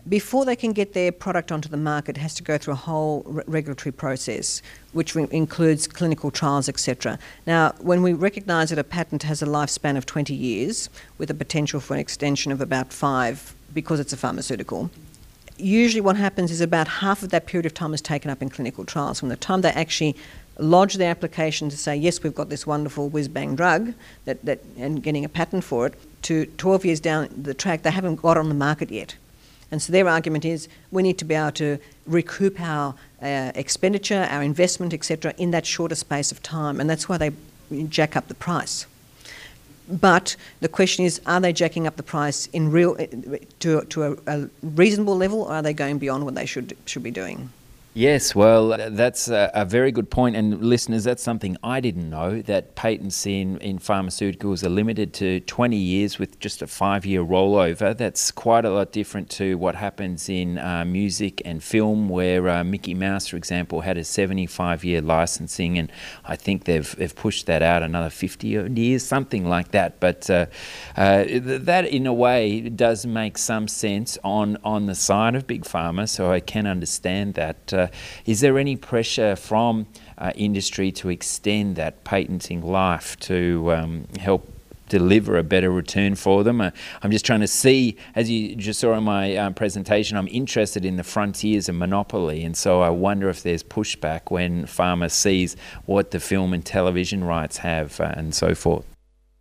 Before 0.10 0.44
they 0.44 0.56
can 0.58 0.74
get 0.74 0.92
their 0.92 1.14
product 1.14 1.50
onto 1.50 1.70
the 1.70 1.78
market, 1.78 2.18
it 2.18 2.20
has 2.20 2.34
to 2.36 2.44
go 2.44 2.58
through 2.58 2.74
a 2.74 2.78
whole 2.78 3.24
re- 3.26 3.44
regulatory 3.48 3.94
process, 3.94 4.62
which 4.92 5.16
includes 5.16 5.88
clinical 5.88 6.30
trials, 6.30 6.68
etc. 6.68 7.18
Now, 7.46 7.74
when 7.80 8.02
we 8.04 8.12
recognise 8.12 8.70
that 8.70 8.80
a 8.80 8.84
patent 8.84 9.24
has 9.24 9.42
a 9.42 9.46
lifespan 9.46 9.96
of 9.96 10.06
20 10.06 10.34
years, 10.34 10.90
with 11.18 11.30
a 11.30 11.34
potential 11.34 11.80
for 11.80 11.94
an 11.94 12.02
extension 12.02 12.52
of 12.52 12.60
about 12.60 12.92
five 12.92 13.56
because 13.74 14.02
it's 14.02 14.12
a 14.12 14.18
pharmaceutical, 14.18 14.90
usually 15.58 16.02
what 16.02 16.18
happens 16.18 16.52
is 16.52 16.60
about 16.60 16.88
half 16.88 17.24
of 17.24 17.30
that 17.30 17.46
period 17.46 17.66
of 17.66 17.74
time 17.74 17.94
is 17.94 18.02
taken 18.02 18.30
up 18.30 18.42
in 18.42 18.50
clinical 18.50 18.84
trials. 18.84 19.22
From 19.22 19.30
the 19.30 19.38
time 19.38 19.62
they 19.62 19.70
actually 19.70 20.18
lodge 20.60 20.96
the 20.96 21.06
application 21.06 21.70
to 21.70 21.78
say, 21.78 21.96
yes, 21.96 22.24
we've 22.24 22.36
got 22.36 22.50
this 22.50 22.66
wonderful 22.66 23.10
whiz 23.10 23.28
bang 23.28 23.56
drug 23.56 23.94
that, 24.26 24.44
that, 24.46 24.60
and 24.78 25.04
getting 25.04 25.26
a 25.26 25.30
patent 25.30 25.64
for 25.64 25.88
it, 25.88 25.94
to 26.24 26.46
12 26.58 26.86
years 26.86 27.00
down 27.00 27.30
the 27.36 27.54
track, 27.54 27.84
they 27.84 27.92
haven't 27.92 28.18
got 28.18 28.38
on 28.38 28.50
the 28.50 28.56
market 28.56 28.92
yet. 28.92 29.16
And 29.72 29.82
so 29.82 29.92
their 29.92 30.08
argument 30.08 30.46
is 30.46 30.68
we 30.92 31.04
need 31.04 31.18
to 31.20 31.26
be 31.26 31.36
able 31.36 31.52
to 31.54 31.78
recoup 32.06 32.60
our 32.60 32.96
uh, 33.22 33.52
expenditure, 33.56 34.28
our 34.30 34.42
investment, 34.42 34.94
etc., 34.94 35.34
in 35.38 35.52
that 35.52 35.66
shorter 35.66 35.96
space 35.96 36.32
of 36.32 36.42
time. 36.42 36.80
And 36.80 36.90
that's 36.90 37.10
why 37.10 37.18
they 37.18 37.32
jack 37.90 38.16
up 38.16 38.28
the 38.28 38.34
price. 38.34 38.86
But 39.90 40.36
the 40.60 40.68
question 40.68 41.06
is, 41.06 41.22
are 41.26 41.40
they 41.40 41.54
jacking 41.54 41.88
up 41.88 41.96
the 41.96 42.04
price 42.04 42.48
in 42.48 42.72
real 42.72 42.98
to, 43.60 43.82
to 43.82 44.04
a, 44.04 44.18
a 44.28 44.50
reasonable 44.62 45.16
level, 45.16 45.44
or 45.44 45.54
are 45.54 45.62
they 45.62 45.74
going 45.74 45.98
beyond 45.98 46.26
what 46.26 46.36
they 46.36 46.46
should 46.46 46.76
should 46.86 47.04
be 47.04 47.12
doing? 47.12 47.50
Yes, 47.98 48.36
well, 48.36 48.78
that's 48.92 49.28
a, 49.28 49.50
a, 49.56 49.66
very 49.66 49.92
good 49.92 50.12
point. 50.12 50.36
And 50.36 50.62
listeners, 50.62 51.06
that's 51.06 51.24
something 51.24 51.58
I 51.64 51.80
didn't 51.80 52.12
know 52.12 52.44
that 52.44 52.76
patents 52.76 53.26
in, 53.26 53.58
in 53.58 53.80
pharmaceuticals 53.80 54.64
are 54.64 54.70
limited 54.70 55.14
to 55.16 55.40
20 55.40 55.76
years 55.76 56.20
with 56.20 56.40
just 56.40 56.62
a 56.62 56.68
five 56.68 57.08
year 57.08 57.24
rollover. 57.24 57.98
That's 57.98 58.30
quite 58.30 58.66
a 58.66 58.70
lot 58.70 58.92
different 58.92 59.32
to 59.32 59.58
what 59.58 59.74
happens 59.74 60.30
in 60.30 60.60
uh, 60.60 60.86
music 60.86 61.42
and 61.44 61.64
film, 61.64 62.08
where 62.08 62.48
uh, 62.48 62.64
Mickey 62.64 62.94
Mouse, 62.94 63.26
for 63.30 63.36
example, 63.36 63.82
had 63.82 63.98
a 63.98 64.04
75 64.04 64.84
year 64.84 65.02
licensing. 65.02 65.80
And 65.80 65.92
I 66.24 66.36
think 66.36 66.66
they've, 66.66 66.96
they've 66.98 67.16
pushed 67.16 67.48
that 67.48 67.64
out 67.64 67.82
another 67.82 68.12
50 68.12 68.48
years, 68.48 69.04
something 69.08 69.50
like 69.50 69.72
that. 69.72 70.00
But 70.00 70.30
uh, 70.30 70.46
uh 70.96 71.26
that, 71.28 71.88
in 71.88 72.06
a 72.06 72.14
way, 72.14 72.62
does 72.70 73.08
make 73.08 73.40
some 73.40 73.68
sense 73.68 74.20
on, 74.24 74.60
on 74.64 74.86
the 74.86 74.94
side 74.94 75.34
of 75.34 75.48
Big 75.48 75.64
Pharma. 75.64 76.08
So 76.08 76.32
I 76.32 76.42
can 76.42 76.68
understand 76.68 77.34
that 77.34 77.74
uh, 77.88 77.96
is 78.26 78.42
there 78.42 78.58
any 78.58 78.76
pressure 78.76 79.36
from 79.36 79.88
uh, 80.18 80.32
industry 80.36 80.92
to 80.92 81.10
extend 81.10 81.76
that 81.76 82.04
patenting 82.04 82.62
life 82.62 83.18
to 83.20 83.74
um, 83.74 84.08
help 84.20 84.52
deliver 84.90 85.38
a 85.38 85.44
better 85.44 85.70
return 85.70 86.16
for 86.16 86.44
them. 86.44 86.62
Uh, 86.62 86.72
I'm 87.04 87.12
just 87.12 87.26
trying 87.26 87.42
to 87.42 87.48
see, 87.48 87.98
as 88.16 88.30
you 88.30 88.56
just 88.56 88.80
saw 88.80 88.94
in 88.94 89.04
my 89.04 89.36
um, 89.36 89.54
presentation, 89.54 90.18
I'm 90.18 90.28
interested 90.30 90.86
in 90.86 90.96
the 90.96 91.04
frontiers 91.04 91.70
of 91.70 91.76
monopoly, 91.76 92.44
and 92.44 92.56
so 92.56 92.82
I 92.82 92.90
wonder 92.90 93.30
if 93.30 93.44
there's 93.44 93.64
pushback 93.64 94.32
when 94.32 94.66
pharma 94.66 95.12
sees 95.12 95.56
what 95.86 96.12
the 96.12 96.20
film 96.20 96.54
and 96.54 96.66
television 96.66 97.24
rights 97.24 97.58
have 97.58 98.00
uh, 98.00 98.14
and 98.16 98.34
so 98.34 98.56
forth. 98.56 98.86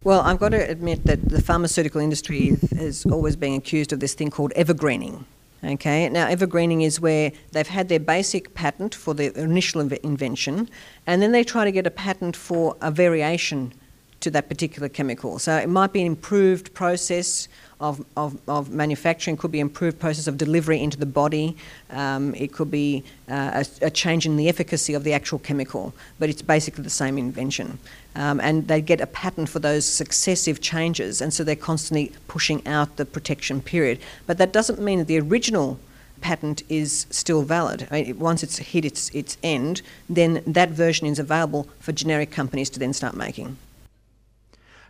Well, 0.04 0.20
I've 0.20 0.38
got 0.38 0.50
to 0.50 0.70
admit 0.70 1.04
that 1.04 1.28
the 1.28 1.42
pharmaceutical 1.42 2.00
industry 2.00 2.56
has 2.76 3.04
always 3.06 3.34
been 3.34 3.54
accused 3.54 3.92
of 3.92 4.00
this 4.00 4.14
thing 4.14 4.30
called 4.30 4.52
evergreening. 4.54 5.24
Okay, 5.64 6.08
now 6.08 6.28
evergreening 6.28 6.82
is 6.82 7.00
where 7.00 7.32
they've 7.52 7.66
had 7.66 7.88
their 7.88 7.98
basic 7.98 8.54
patent 8.54 8.94
for 8.94 9.14
the 9.14 9.36
initial 9.40 9.82
inv- 9.82 9.98
invention, 10.02 10.68
and 11.06 11.22
then 11.22 11.32
they 11.32 11.42
try 11.42 11.64
to 11.64 11.72
get 11.72 11.86
a 11.86 11.90
patent 11.90 12.36
for 12.36 12.76
a 12.80 12.90
variation 12.90 13.72
to 14.20 14.30
that 14.30 14.48
particular 14.48 14.88
chemical. 14.88 15.38
So 15.38 15.56
it 15.56 15.68
might 15.68 15.92
be 15.92 16.00
an 16.00 16.06
improved 16.06 16.72
process 16.74 17.48
of, 17.80 18.04
of, 18.16 18.38
of 18.48 18.70
manufacturing, 18.70 19.36
could 19.36 19.52
be 19.52 19.60
improved 19.60 19.98
process 19.98 20.26
of 20.26 20.38
delivery 20.38 20.80
into 20.80 20.96
the 20.96 21.06
body, 21.06 21.56
um, 21.90 22.34
it 22.34 22.52
could 22.52 22.70
be 22.70 23.04
uh, 23.30 23.62
a, 23.82 23.86
a, 23.86 23.90
change 23.90 24.24
in 24.24 24.36
the 24.36 24.48
efficacy 24.48 24.94
of 24.94 25.04
the 25.04 25.12
actual 25.12 25.38
chemical, 25.38 25.92
but 26.18 26.30
it's 26.30 26.40
basically 26.40 26.82
the 26.82 26.90
same 26.90 27.18
invention. 27.18 27.78
Um, 28.14 28.40
and 28.40 28.66
they 28.66 28.80
get 28.80 29.02
a 29.02 29.06
patent 29.06 29.50
for 29.50 29.58
those 29.58 29.84
successive 29.84 30.62
changes, 30.62 31.20
and 31.20 31.34
so 31.34 31.44
they're 31.44 31.54
constantly 31.54 32.12
pushing 32.28 32.66
out 32.66 32.96
the 32.96 33.04
protection 33.04 33.60
period. 33.60 33.98
But 34.26 34.38
that 34.38 34.52
doesn't 34.52 34.80
mean 34.80 35.00
that 35.00 35.08
the 35.08 35.20
original 35.20 35.78
patent 36.22 36.62
is 36.70 37.06
still 37.10 37.42
valid. 37.42 37.86
I 37.90 38.02
mean, 38.02 38.18
once 38.18 38.42
it's 38.42 38.56
hit 38.56 38.86
its, 38.86 39.10
its 39.10 39.36
end, 39.42 39.82
then 40.08 40.42
that 40.46 40.70
version 40.70 41.06
is 41.06 41.18
available 41.18 41.68
for 41.78 41.92
generic 41.92 42.30
companies 42.30 42.70
to 42.70 42.78
then 42.78 42.94
start 42.94 43.14
making. 43.14 43.58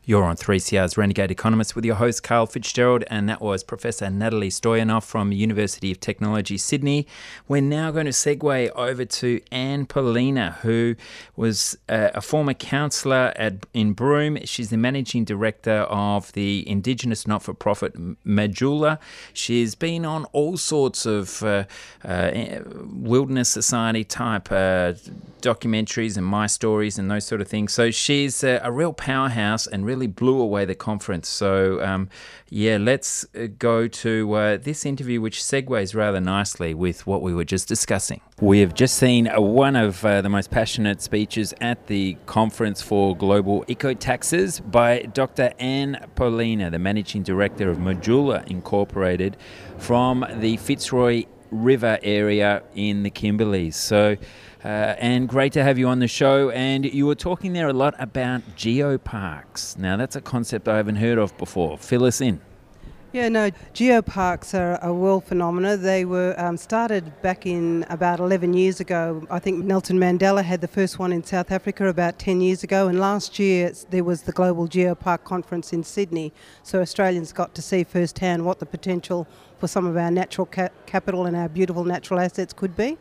You're 0.08 0.22
on 0.22 0.36
3CR's 0.36 0.96
Renegade 0.96 1.32
Economist 1.32 1.74
with 1.74 1.84
your 1.84 1.96
host, 1.96 2.22
Karl 2.22 2.46
Fitzgerald, 2.46 3.02
and 3.08 3.28
that 3.28 3.40
was 3.40 3.64
Professor 3.64 4.08
Natalie 4.08 4.50
Stoianoff 4.50 5.04
from 5.04 5.32
University 5.32 5.90
of 5.90 5.98
Technology, 5.98 6.56
Sydney. 6.56 7.08
We're 7.48 7.60
now 7.60 7.90
going 7.90 8.06
to 8.06 8.12
segue 8.12 8.70
over 8.76 9.04
to 9.04 9.40
Anne 9.50 9.84
Poelina, 9.84 10.58
who 10.58 10.94
was 11.34 11.76
uh, 11.88 12.10
a 12.14 12.20
former 12.20 12.54
councillor 12.54 13.32
at, 13.34 13.66
in 13.74 13.94
Broome. 13.94 14.38
She's 14.44 14.70
the 14.70 14.76
managing 14.76 15.24
director 15.24 15.80
of 15.90 16.32
the 16.34 16.62
Indigenous 16.68 17.26
not 17.26 17.42
for 17.42 17.52
profit 17.52 17.96
Madjulla. 18.24 19.00
She's 19.32 19.74
been 19.74 20.04
on 20.04 20.24
all 20.26 20.56
sorts 20.56 21.04
of 21.04 21.42
uh, 21.42 21.64
uh, 22.04 22.60
Wilderness 22.92 23.48
Society 23.48 24.04
type 24.04 24.52
uh, 24.52 24.92
documentaries 25.40 26.16
and 26.16 26.24
my 26.24 26.46
stories 26.46 26.96
and 26.96 27.10
those 27.10 27.24
sort 27.24 27.40
of 27.40 27.48
things. 27.48 27.72
So 27.72 27.90
she's 27.90 28.44
a, 28.44 28.60
a 28.62 28.70
real 28.70 28.92
powerhouse 28.92 29.66
and 29.66 29.84
really 29.84 29.95
really 29.96 30.06
blew 30.06 30.40
away 30.40 30.64
the 30.64 30.74
conference. 30.74 31.28
So, 31.28 31.82
um, 31.82 32.08
yeah, 32.50 32.76
let's 32.78 33.24
uh, 33.34 33.46
go 33.58 33.88
to 33.88 34.32
uh, 34.34 34.56
this 34.58 34.84
interview, 34.84 35.20
which 35.20 35.40
segues 35.40 35.94
rather 35.94 36.20
nicely 36.20 36.74
with 36.74 37.06
what 37.06 37.22
we 37.22 37.34
were 37.34 37.44
just 37.44 37.66
discussing. 37.66 38.20
We 38.40 38.60
have 38.60 38.74
just 38.74 38.98
seen 38.98 39.26
uh, 39.26 39.40
one 39.40 39.74
of 39.74 40.04
uh, 40.04 40.20
the 40.20 40.28
most 40.28 40.50
passionate 40.50 41.00
speeches 41.00 41.54
at 41.60 41.86
the 41.86 42.16
Conference 42.26 42.82
for 42.82 43.16
Global 43.16 43.64
Eco 43.68 43.94
Taxes 43.94 44.60
by 44.60 45.00
Dr. 45.14 45.52
Anne 45.58 46.06
Poelina, 46.14 46.70
the 46.70 46.78
Managing 46.78 47.22
Director 47.22 47.70
of 47.70 47.78
Madjulla 47.78 48.46
Incorporated 48.48 49.38
from 49.78 50.26
the 50.40 50.58
Fitzroy 50.58 51.24
River 51.50 51.98
area 52.02 52.62
in 52.74 53.02
the 53.02 53.10
Kimberleys. 53.10 53.74
So, 53.74 54.16
uh, 54.66 54.96
and 54.98 55.28
great 55.28 55.52
to 55.52 55.62
have 55.62 55.78
you 55.78 55.86
on 55.86 56.00
the 56.00 56.08
show. 56.08 56.50
And 56.50 56.84
you 56.84 57.06
were 57.06 57.14
talking 57.14 57.52
there 57.52 57.68
a 57.68 57.72
lot 57.72 57.94
about 58.00 58.42
geoparks. 58.56 59.78
Now, 59.78 59.96
that's 59.96 60.16
a 60.16 60.20
concept 60.20 60.66
I 60.66 60.76
haven't 60.76 60.96
heard 60.96 61.18
of 61.18 61.36
before. 61.38 61.78
Fill 61.78 62.04
us 62.04 62.20
in. 62.20 62.40
Yeah, 63.12 63.28
no, 63.28 63.50
geoparks 63.72 64.58
are 64.58 64.78
a 64.82 64.92
world 64.92 65.24
phenomenon. 65.24 65.80
They 65.80 66.04
were 66.04 66.34
um, 66.36 66.56
started 66.56 67.22
back 67.22 67.46
in 67.46 67.86
about 67.88 68.18
11 68.18 68.54
years 68.54 68.80
ago. 68.80 69.24
I 69.30 69.38
think 69.38 69.64
Nelson 69.64 69.98
Mandela 69.98 70.42
had 70.42 70.60
the 70.60 70.68
first 70.68 70.98
one 70.98 71.12
in 71.12 71.22
South 71.22 71.52
Africa 71.52 71.86
about 71.86 72.18
10 72.18 72.40
years 72.40 72.64
ago, 72.64 72.88
and 72.88 72.98
last 72.98 73.38
year 73.38 73.72
there 73.90 74.02
was 74.02 74.22
the 74.22 74.32
Global 74.32 74.66
Geopark 74.66 75.22
Conference 75.22 75.72
in 75.72 75.84
Sydney. 75.84 76.32
So 76.64 76.80
Australians 76.80 77.32
got 77.32 77.54
to 77.54 77.62
see 77.62 77.84
firsthand 77.84 78.44
what 78.44 78.58
the 78.58 78.66
potential 78.66 79.28
for 79.58 79.68
some 79.68 79.86
of 79.86 79.96
our 79.96 80.10
natural 80.10 80.46
ca- 80.46 80.68
capital 80.86 81.24
and 81.24 81.36
our 81.36 81.48
beautiful 81.48 81.84
natural 81.84 82.18
assets 82.18 82.52
could 82.52 82.76
be. 82.76 82.98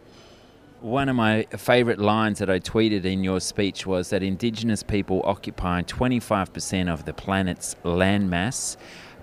One 0.81 1.09
of 1.09 1.15
my 1.15 1.43
favourite 1.57 1.99
lines 1.99 2.39
that 2.39 2.49
I 2.49 2.59
tweeted 2.59 3.05
in 3.05 3.23
your 3.23 3.39
speech 3.39 3.87
was 3.87 4.09
that 4.09 4.21
Indigenous 4.21 4.83
people 4.83 5.21
occupy 5.25 5.81
25% 5.81 6.93
of 6.93 7.05
the 7.05 7.13
planet's 7.13 7.75
landmass 7.83 8.77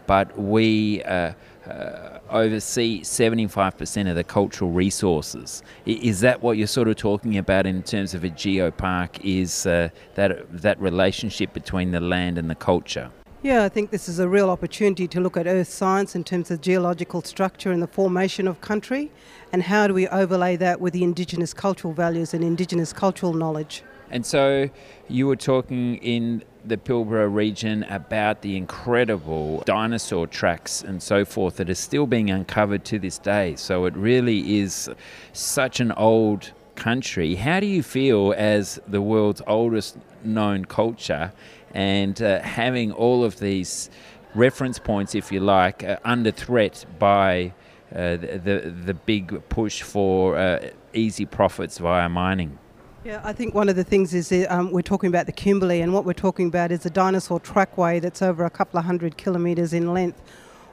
but 0.07 0.37
we 0.39 1.03
uh, 1.05 1.33
uh, 1.67 2.19
oversee 2.31 3.03
75% 3.03 4.11
of 4.11 4.17
the 4.17 4.25
cultural 4.25 4.71
resources. 4.71 5.63
Is 5.87 6.21
that 6.21 6.43
what 6.43 6.57
you're 6.57 6.67
sort 6.67 6.89
of 6.89 6.97
talking 6.97 7.39
about 7.39 7.67
in 7.67 7.83
terms 7.83 8.15
of 8.15 8.25
a 8.25 8.31
geopark? 8.31 9.21
Is 9.25 9.67
uh, 9.67 9.89
that 10.15 10.63
that 10.63 10.81
relationship 10.81 11.53
between 11.53 11.91
the 11.93 12.01
land 12.01 12.39
and 12.39 12.51
the 12.51 12.55
culture? 12.55 13.11
Yeah, 13.45 13.65
I 13.65 13.69
think 13.69 13.91
this 13.91 14.09
is 14.09 14.21
a 14.21 14.29
real 14.29 14.51
opportunity 14.51 15.09
to 15.09 15.21
look 15.21 15.37
at 15.37 15.49
earth 15.49 15.69
science 15.69 16.15
in 16.15 16.23
terms 16.23 16.53
of 16.53 16.61
geological 16.61 17.23
structure 17.23 17.73
and 17.73 17.83
the 17.83 17.89
formation 17.89 18.47
of 18.47 18.61
country, 18.61 19.11
and 19.53 19.65
how 19.65 19.89
do 19.89 19.95
we 19.95 20.07
overlay 20.07 20.55
that 20.57 20.81
with 20.81 20.93
the 20.93 21.03
indigenous 21.03 21.53
cultural 21.53 21.93
values 21.93 22.35
and 22.35 22.45
indigenous 22.45 22.93
cultural 22.93 23.33
knowledge. 23.33 23.83
And 24.13 24.25
so 24.25 24.71
you 25.09 25.27
were 25.27 25.35
talking 25.35 25.97
in 25.97 26.45
the 26.65 26.77
Pilbara 26.77 27.35
region 27.35 27.83
about 27.85 28.43
the 28.43 28.57
incredible 28.57 29.65
dinosaur 29.67 30.29
tracks 30.29 30.83
and 30.83 31.03
so 31.03 31.25
forth 31.25 31.57
that 31.57 31.69
are 31.69 31.75
still 31.75 32.07
being 32.07 32.31
uncovered 32.31 32.85
to 32.85 33.01
this 33.01 33.19
day. 33.19 33.57
So 33.57 33.87
it 33.87 33.97
really 33.97 34.61
is 34.61 34.89
such 35.33 35.81
an 35.81 35.91
old 35.93 36.53
country. 36.77 37.35
How 37.35 37.59
do 37.59 37.67
you 37.67 37.83
feel 37.83 38.35
as 38.37 38.81
the 38.87 39.03
world's 39.03 39.43
oldest 39.49 39.97
known 40.25 40.65
culture 40.65 41.33
and 41.75 42.21
uh, 42.21 42.41
having 42.41 42.93
all 42.93 43.25
of 43.25 43.39
these 43.39 43.91
reference 44.35 44.79
points, 44.79 45.15
if 45.15 45.33
you 45.33 45.41
like, 45.41 45.85
uh, 45.85 45.97
under 46.05 46.31
threat 46.31 46.85
by 46.99 47.53
uh, 47.95 48.17
the, 48.17 48.73
the, 48.85 48.95
big 48.95 49.47
push 49.51 49.83
for 49.83 50.37
uh, 50.37 50.71
easy 50.95 51.27
profits 51.27 51.79
via 51.79 52.09
mining? 52.09 52.59
Yeah, 53.05 53.21
I 53.25 53.33
think 53.33 53.55
one 53.55 53.69
of 53.69 53.77
the 53.77 53.85
things 53.85 54.15
is 54.15 54.33
um, 54.49 54.71
we're 54.71 54.81
talking 54.81 55.09
about 55.09 55.27
the 55.27 55.33
Kimberley, 55.33 55.81
and 55.83 55.93
what 55.93 56.05
we're 56.05 56.13
talking 56.13 56.47
about 56.47 56.71
is 56.73 56.87
a 56.87 56.91
dinosaur 56.91 57.41
trackway 57.41 58.01
that's 58.01 58.23
over 58.23 58.45
a 58.45 58.51
couple 58.51 58.79
of 58.79 58.85
hundred 58.85 59.17
kilometres 59.17 59.73
in 59.73 59.93
length. 59.93 60.23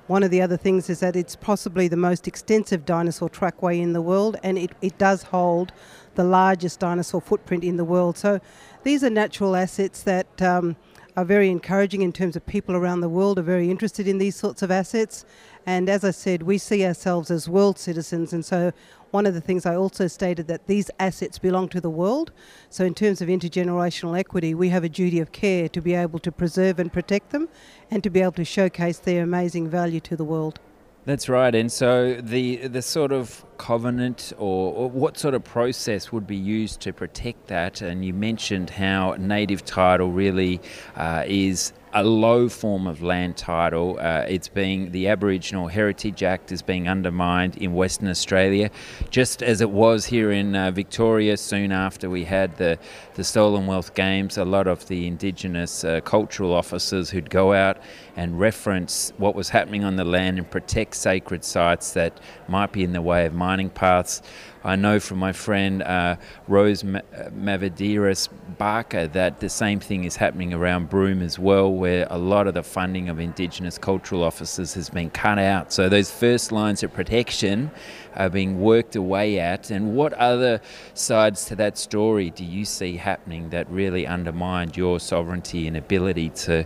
One 0.08 0.24
of 0.24 0.32
the 0.32 0.42
other 0.42 0.58
things 0.58 0.90
is 0.90 1.02
that 1.02 1.16
it's 1.16 1.36
possibly 1.36 1.88
the 1.88 1.98
most 1.98 2.28
extensive 2.28 2.86
dinosaur 2.86 3.30
trackway 3.30 3.80
in 3.80 3.94
the 3.94 4.02
world, 4.02 4.38
and 4.44 4.58
it, 4.58 4.72
it 4.82 4.98
does 4.98 5.24
hold 5.24 5.72
the 6.16 6.24
largest 6.24 6.80
dinosaur 6.80 7.22
footprint 7.22 7.64
in 7.64 7.78
the 7.78 7.84
world. 7.84 8.18
So 8.18 8.40
these 8.84 9.04
are 9.04 9.10
natural 9.10 9.56
assets 9.56 10.04
that 10.04 10.42
um, 10.42 10.78
are 11.20 11.26
very 11.26 11.50
encouraging 11.50 12.02
in 12.02 12.14
terms 12.14 12.38
of 12.38 12.46
people 12.46 12.74
around 12.74 13.02
the 13.02 13.10
world 13.10 13.38
are 13.38 13.42
very 13.42 13.70
interested 13.70 14.08
in 14.08 14.20
these 14.20 14.38
sorts 14.38 14.62
of 14.62 14.72
assets. 14.72 15.26
And 15.66 15.90
as 15.90 16.06
I 16.06 16.12
said, 16.12 16.44
we 16.44 16.58
see 16.58 16.86
ourselves 16.86 17.30
as 17.30 17.50
world 17.50 17.78
citizens, 17.78 18.32
and 18.32 18.46
so 18.46 18.72
one 19.12 19.26
of 19.26 19.34
the 19.34 19.42
things 19.42 19.66
I 19.66 19.76
also 19.76 20.08
stated 20.08 20.48
that 20.48 20.68
these 20.68 20.90
assets 20.98 21.38
belong 21.38 21.68
to 21.70 21.82
the 21.82 21.90
world. 21.90 22.32
So, 22.70 22.86
in 22.86 22.94
terms 22.94 23.22
of 23.22 23.28
intergenerational 23.28 24.18
equity, 24.18 24.54
we 24.54 24.70
have 24.70 24.86
a 24.86 24.90
duty 24.90 25.20
of 25.20 25.34
care 25.34 25.68
to 25.68 25.82
be 25.82 25.94
able 25.94 26.20
to 26.20 26.32
preserve 26.32 26.80
and 26.80 26.94
protect 26.94 27.32
them 27.32 27.50
and 27.92 28.02
to 28.04 28.10
be 28.10 28.22
able 28.22 28.32
to 28.34 28.46
showcase 28.46 29.00
their 29.00 29.22
amazing 29.22 29.70
value 29.70 30.00
to 30.00 30.16
the 30.16 30.24
world. 30.24 30.62
That's 31.04 31.28
right. 31.28 31.54
And 31.54 31.70
so 31.70 32.22
the 32.22 32.68
the 32.68 32.82
sort 32.82 33.12
of 33.12 33.44
covenant 33.60 34.34
or, 34.38 34.74
or, 34.74 34.90
what 34.90 35.18
sort 35.18 35.36
of 35.36 35.44
process 35.44 36.12
would 36.12 36.26
be 36.26 36.36
used 36.36 36.80
to 36.80 36.94
protect 36.94 37.48
that? 37.48 37.82
And 37.82 38.04
you 38.04 38.14
mentioned 38.14 38.72
how 38.72 39.16
native 39.20 39.64
title 39.64 40.12
really 40.12 40.62
uh, 40.96 41.26
is 41.28 41.74
a 41.94 42.04
low 42.04 42.48
form 42.48 42.86
of 42.86 43.02
land 43.02 43.36
title. 43.36 43.98
Uh, 44.00 44.24
it's 44.28 44.48
being 44.48 44.92
the 44.92 45.08
Aboriginal 45.08 45.68
Heritage 45.68 46.22
Act 46.22 46.52
is 46.52 46.62
being 46.62 46.88
undermined 46.88 47.58
in 47.58 47.74
Western 47.74 48.08
Australia, 48.10 48.70
just 49.10 49.42
as 49.42 49.62
it 49.62 49.72
was 49.72 50.06
here 50.06 50.32
in 50.32 50.56
uh, 50.56 50.72
Victoria. 50.72 51.36
Soon 51.36 51.72
after 51.72 52.10
we 52.10 52.24
had 52.24 52.56
the 52.58 52.78
the 53.16 53.24
Stolen 53.24 53.66
Wealth 53.66 53.96
Games, 53.96 54.38
a 54.38 54.46
lot 54.46 54.68
of 54.68 54.88
the 54.88 55.08
Indigenous 55.08 55.84
uh, 55.84 56.00
cultural 56.02 56.54
officers 56.54 57.10
who'd 57.10 57.30
go 57.30 57.54
out 57.54 57.78
and 58.16 58.40
reference 58.40 59.12
what 59.18 59.34
was 59.34 59.50
happening 59.50 59.84
on 59.84 59.96
the 59.96 60.06
land 60.06 60.38
and 60.38 60.50
protect 60.50 60.96
sacred 60.96 61.44
sites 61.44 61.94
that 61.94 62.20
might 62.48 62.72
be 62.72 62.84
in 62.84 62.94
the 62.94 63.02
way 63.02 63.26
of 63.26 63.34
mining 63.50 63.72
paths. 63.72 64.22
I 64.64 64.76
know 64.76 65.00
from 65.00 65.18
my 65.18 65.32
friend 65.32 65.82
uh, 65.82 66.18
Rose 66.48 66.84
Mavediris 66.84 68.30
Barker 68.58 69.08
that 69.08 69.40
the 69.40 69.50
same 69.50 69.80
thing 69.80 70.04
is 70.04 70.16
happening 70.18 70.54
around 70.54 70.90
Broome 70.90 71.24
as 71.24 71.40
well, 71.40 71.72
where 71.72 72.06
a 72.12 72.18
lot 72.18 72.46
of 72.46 72.54
the 72.54 72.62
funding 72.62 73.10
of 73.10 73.20
Indigenous 73.20 73.78
cultural 73.80 74.24
officers 74.24 74.74
has 74.76 74.90
been 74.90 75.10
cut 75.10 75.40
out. 75.40 75.74
So 75.74 75.90
those 75.90 76.12
first 76.12 76.52
lines 76.52 76.84
of 76.84 76.94
protection 76.94 77.72
are 78.16 78.30
being 78.30 78.60
worked 78.60 78.96
away 78.96 79.40
at. 79.40 79.72
And 79.72 79.96
what 79.96 80.14
other 80.14 80.62
sides 80.94 81.46
to 81.46 81.56
that 81.56 81.78
story 81.78 82.30
do 82.30 82.44
you 82.44 82.66
see 82.66 82.98
happening 82.98 83.50
that 83.50 83.66
really 83.72 84.06
undermined 84.06 84.78
your 84.78 85.00
sovereignty 85.00 85.68
and 85.68 85.76
ability 85.76 86.30
to 86.46 86.66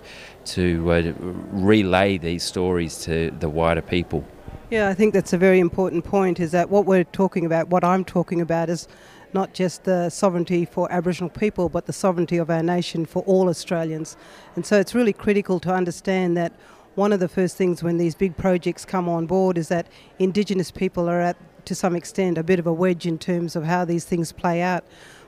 to 0.55 0.91
uh, 0.91 1.13
relay 1.71 2.17
these 2.17 2.43
stories 2.43 2.93
to 3.05 3.31
the 3.39 3.49
wider 3.59 3.83
people? 3.83 4.25
Yeah, 4.73 4.89
I 4.89 4.95
think 4.95 5.13
that's 5.13 5.33
a 5.33 5.37
very 5.37 5.59
important 5.59 6.03
point 6.03 6.39
is 6.39 6.49
that 6.49 6.67
what 6.67 6.87
we're 6.87 7.03
talking 7.03 7.45
about, 7.45 7.67
what 7.67 7.83
I'm 7.83 8.03
talking 8.03 8.41
about, 8.41 8.71
is 8.71 8.87
not 9.31 9.53
just 9.53 9.83
the 9.83 10.09
sovereignty 10.09 10.65
for 10.65 10.91
Aboriginal 10.91 11.29
people, 11.29 11.69
but 11.69 11.85
the 11.85 11.93
sovereignty 11.93 12.37
of 12.37 12.49
our 12.49 12.63
nation 12.63 13.05
for 13.05 13.21
all 13.27 13.49
Australians. 13.49 14.17
And 14.55 14.65
so 14.65 14.79
it's 14.79 14.95
really 14.95 15.13
critical 15.13 15.59
to 15.59 15.71
understand 15.71 16.35
that 16.37 16.53
one 16.95 17.13
of 17.13 17.19
the 17.19 17.27
first 17.27 17.55
things 17.55 17.83
when 17.83 17.97
these 17.97 18.15
big 18.15 18.35
projects 18.35 18.83
come 18.83 19.07
on 19.07 19.27
board 19.27 19.59
is 19.59 19.67
that 19.67 19.85
Indigenous 20.17 20.71
people 20.71 21.07
are 21.07 21.21
at, 21.21 21.37
to 21.65 21.75
some 21.75 21.95
extent, 21.95 22.39
a 22.39 22.43
bit 22.43 22.57
of 22.57 22.65
a 22.65 22.73
wedge 22.73 23.05
in 23.05 23.19
terms 23.19 23.55
of 23.55 23.65
how 23.65 23.85
these 23.85 24.05
things 24.05 24.31
play 24.31 24.63
out. 24.63 24.83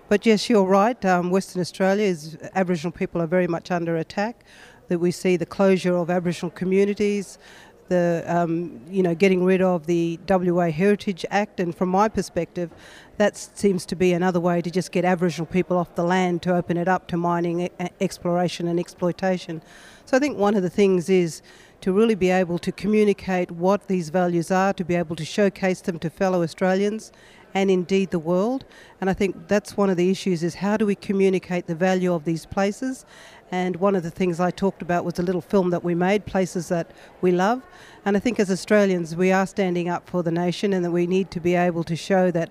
But 0.09 0.25
yes, 0.25 0.49
you're 0.49 0.63
right. 0.63 1.05
Um, 1.05 1.29
Western 1.29 1.61
Australia 1.61 2.05
is 2.05 2.35
Aboriginal 2.55 2.93
people 2.93 3.21
are 3.21 3.27
very 3.27 3.47
much 3.47 3.69
under 3.69 3.95
attack. 3.95 4.43
That 4.87 4.99
we 4.99 5.09
see 5.09 5.35
the 5.35 5.47
closure 5.47 5.95
of 5.95 6.11
Aboriginal 6.11 6.51
communities, 6.51 7.39
the 7.87 8.23
um, 8.27 8.81
you 8.89 9.03
know 9.03 9.15
getting 9.15 9.43
rid 9.43 9.61
of 9.61 9.85
the 9.85 10.19
WA 10.27 10.71
Heritage 10.71 11.25
Act, 11.29 11.59
and 11.59 11.75
from 11.75 11.89
my 11.89 12.07
perspective, 12.07 12.71
that 13.17 13.37
seems 13.37 13.85
to 13.87 13.95
be 13.95 14.13
another 14.13 14.39
way 14.39 14.61
to 14.61 14.69
just 14.71 14.91
get 14.91 15.05
Aboriginal 15.05 15.45
people 15.45 15.77
off 15.77 15.95
the 15.95 16.03
land 16.03 16.41
to 16.43 16.55
open 16.55 16.77
it 16.77 16.87
up 16.87 17.07
to 17.07 17.17
mining, 17.17 17.69
exploration, 18.01 18.67
and 18.67 18.79
exploitation. 18.79 19.61
So 20.05 20.17
I 20.17 20.19
think 20.19 20.37
one 20.37 20.55
of 20.55 20.63
the 20.63 20.69
things 20.69 21.09
is 21.09 21.41
to 21.81 21.91
really 21.91 22.15
be 22.15 22.29
able 22.29 22.57
to 22.59 22.71
communicate 22.71 23.51
what 23.51 23.87
these 23.87 24.09
values 24.09 24.49
are, 24.51 24.73
to 24.73 24.83
be 24.83 24.95
able 24.95 25.15
to 25.15 25.25
showcase 25.25 25.81
them 25.81 25.99
to 25.99 26.09
fellow 26.09 26.41
Australians 26.41 27.11
and 27.55 27.71
indeed 27.71 28.11
the 28.11 28.19
world. 28.19 28.65
And 29.01 29.09
I 29.09 29.13
think 29.13 29.47
that's 29.47 29.75
one 29.75 29.89
of 29.89 29.97
the 29.97 30.11
issues 30.11 30.43
is 30.43 30.55
how 30.55 30.77
do 30.77 30.85
we 30.85 30.93
communicate 30.93 31.65
the 31.65 31.73
value 31.73 32.13
of 32.13 32.25
these 32.25 32.45
places 32.45 33.05
and 33.51 33.75
one 33.75 33.95
of 33.95 34.03
the 34.03 34.11
things 34.11 34.39
I 34.39 34.51
talked 34.51 34.81
about 34.81 35.05
was 35.05 35.19
a 35.19 35.21
little 35.21 35.41
film 35.41 35.69
that 35.69 35.83
we 35.83 35.93
made, 35.93 36.25
Places 36.25 36.67
That 36.69 36.91
We 37.21 37.31
Love. 37.31 37.61
And 38.03 38.17
I 38.17 38.19
think 38.19 38.39
as 38.39 38.49
Australians, 38.49 39.15
we 39.15 39.31
are 39.31 39.45
standing 39.45 39.87
up 39.87 40.09
for 40.09 40.23
the 40.23 40.31
nation 40.31 40.73
and 40.73 40.83
that 40.83 40.91
we 40.91 41.05
need 41.05 41.29
to 41.31 41.39
be 41.39 41.55
able 41.55 41.83
to 41.83 41.95
show 41.95 42.31
that 42.31 42.49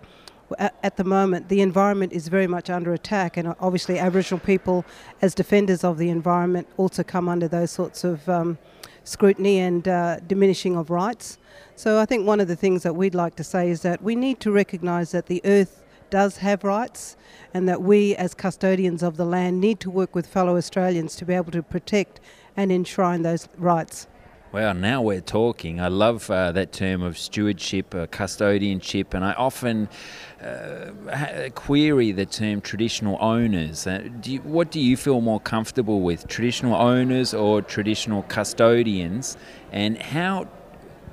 at 0.59 0.97
the 0.97 1.05
moment 1.05 1.49
the 1.49 1.63
environment 1.63 2.13
is 2.13 2.29
very 2.29 2.47
much 2.47 2.71
under 2.71 2.93
attack. 2.93 3.37
And 3.37 3.55
obviously, 3.59 3.99
Aboriginal 3.99 4.39
people, 4.39 4.85
as 5.21 5.35
defenders 5.35 5.83
of 5.83 5.99
the 5.99 6.11
environment, 6.11 6.69
also 6.77 7.03
come 7.03 7.29
under 7.29 7.49
those 7.49 7.73
sorts 7.73 8.05
of 8.05 8.29
um, 8.29 8.57
scrutiny 9.05 9.61
and 9.61 9.87
uh, 9.87 10.19
diminishing 10.27 10.77
of 10.77 10.91
rights. 10.91 11.39
So 11.77 11.99
I 11.99 12.07
think 12.07 12.27
one 12.27 12.41
of 12.41 12.49
the 12.49 12.57
things 12.57 12.83
that 12.83 12.97
we'd 12.97 13.15
like 13.15 13.37
to 13.37 13.45
say 13.45 13.71
is 13.71 13.83
that 13.83 14.03
we 14.03 14.17
need 14.17 14.41
to 14.41 14.51
recognise 14.51 15.13
that 15.13 15.27
the 15.27 15.41
earth 15.45 15.85
does 16.11 16.39
have 16.39 16.65
rights 16.65 17.17
and 17.53 17.69
that 17.69 17.83
we 17.83 18.15
as 18.17 18.35
custodians 18.35 19.03
of 19.03 19.17
the 19.17 19.25
land 19.25 19.61
need 19.61 19.81
to 19.81 19.91
work 19.91 20.15
with 20.15 20.27
fellow 20.27 20.57
Australians 20.57 21.17
to 21.17 21.25
be 21.25 21.35
able 21.35 21.53
to 21.53 21.63
protect 21.63 22.21
and 22.57 22.71
enshrine 22.71 23.23
those 23.23 23.49
rights. 23.57 24.07
Well, 24.55 24.73
now 24.73 25.03
we're 25.03 25.21
talking. 25.21 25.81
I 25.81 25.89
love 25.89 26.31
uh, 26.31 26.53
that 26.53 26.71
term 26.71 27.03
of 27.03 27.19
stewardship, 27.19 27.93
uh, 27.93 28.07
custodianship, 28.07 29.13
and 29.13 29.25
I 29.25 29.33
often 29.33 29.89
uh, 30.41 31.49
query 31.57 32.13
the 32.13 32.25
term 32.25 32.61
traditional 32.61 33.19
owners. 33.21 33.85
Uh, 33.85 34.09
do 34.21 34.35
you, 34.35 34.39
what 34.43 34.71
do 34.71 34.79
you 34.79 34.97
feel 34.97 35.21
more 35.21 35.41
comfortable 35.41 36.03
with, 36.03 36.29
traditional 36.29 36.77
owners 36.77 37.35
or 37.35 37.63
traditional 37.63 38.23
custodians? 38.29 39.37
And 39.73 40.01
how 40.01 40.47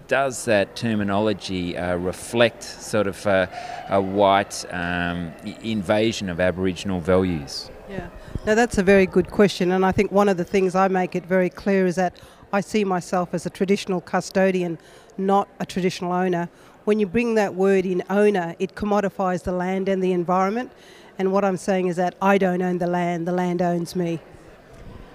does 0.07 0.45
that 0.45 0.75
terminology 0.75 1.75
uh, 1.75 1.95
reflect 1.95 2.61
sort 2.61 3.07
of 3.07 3.25
a, 3.25 3.49
a 3.89 3.99
white 3.99 4.71
um, 4.71 5.33
invasion 5.63 6.29
of 6.29 6.39
Aboriginal 6.39 6.99
values? 6.99 7.71
Yeah, 7.89 8.07
now 8.45 8.53
that's 8.53 8.77
a 8.77 8.83
very 8.83 9.07
good 9.07 9.31
question, 9.31 9.71
and 9.71 9.83
I 9.83 9.91
think 9.91 10.11
one 10.11 10.29
of 10.29 10.37
the 10.37 10.45
things 10.45 10.75
I 10.75 10.87
make 10.89 11.15
it 11.15 11.25
very 11.25 11.49
clear 11.49 11.87
is 11.87 11.95
that 11.95 12.15
I 12.53 12.61
see 12.61 12.83
myself 12.83 13.33
as 13.33 13.45
a 13.45 13.49
traditional 13.49 14.01
custodian, 14.01 14.77
not 15.17 15.47
a 15.59 15.65
traditional 15.65 16.11
owner. 16.11 16.49
When 16.83 16.99
you 16.99 17.07
bring 17.07 17.35
that 17.35 17.55
word 17.55 17.85
in 17.85 18.03
owner, 18.09 18.55
it 18.59 18.75
commodifies 18.75 19.43
the 19.43 19.51
land 19.51 19.87
and 19.87 20.03
the 20.03 20.11
environment. 20.11 20.71
And 21.17 21.31
what 21.31 21.45
I'm 21.45 21.57
saying 21.57 21.87
is 21.87 21.95
that 21.97 22.15
I 22.21 22.37
don't 22.37 22.61
own 22.61 22.79
the 22.79 22.87
land, 22.87 23.27
the 23.27 23.31
land 23.31 23.61
owns 23.61 23.95
me. 23.95 24.19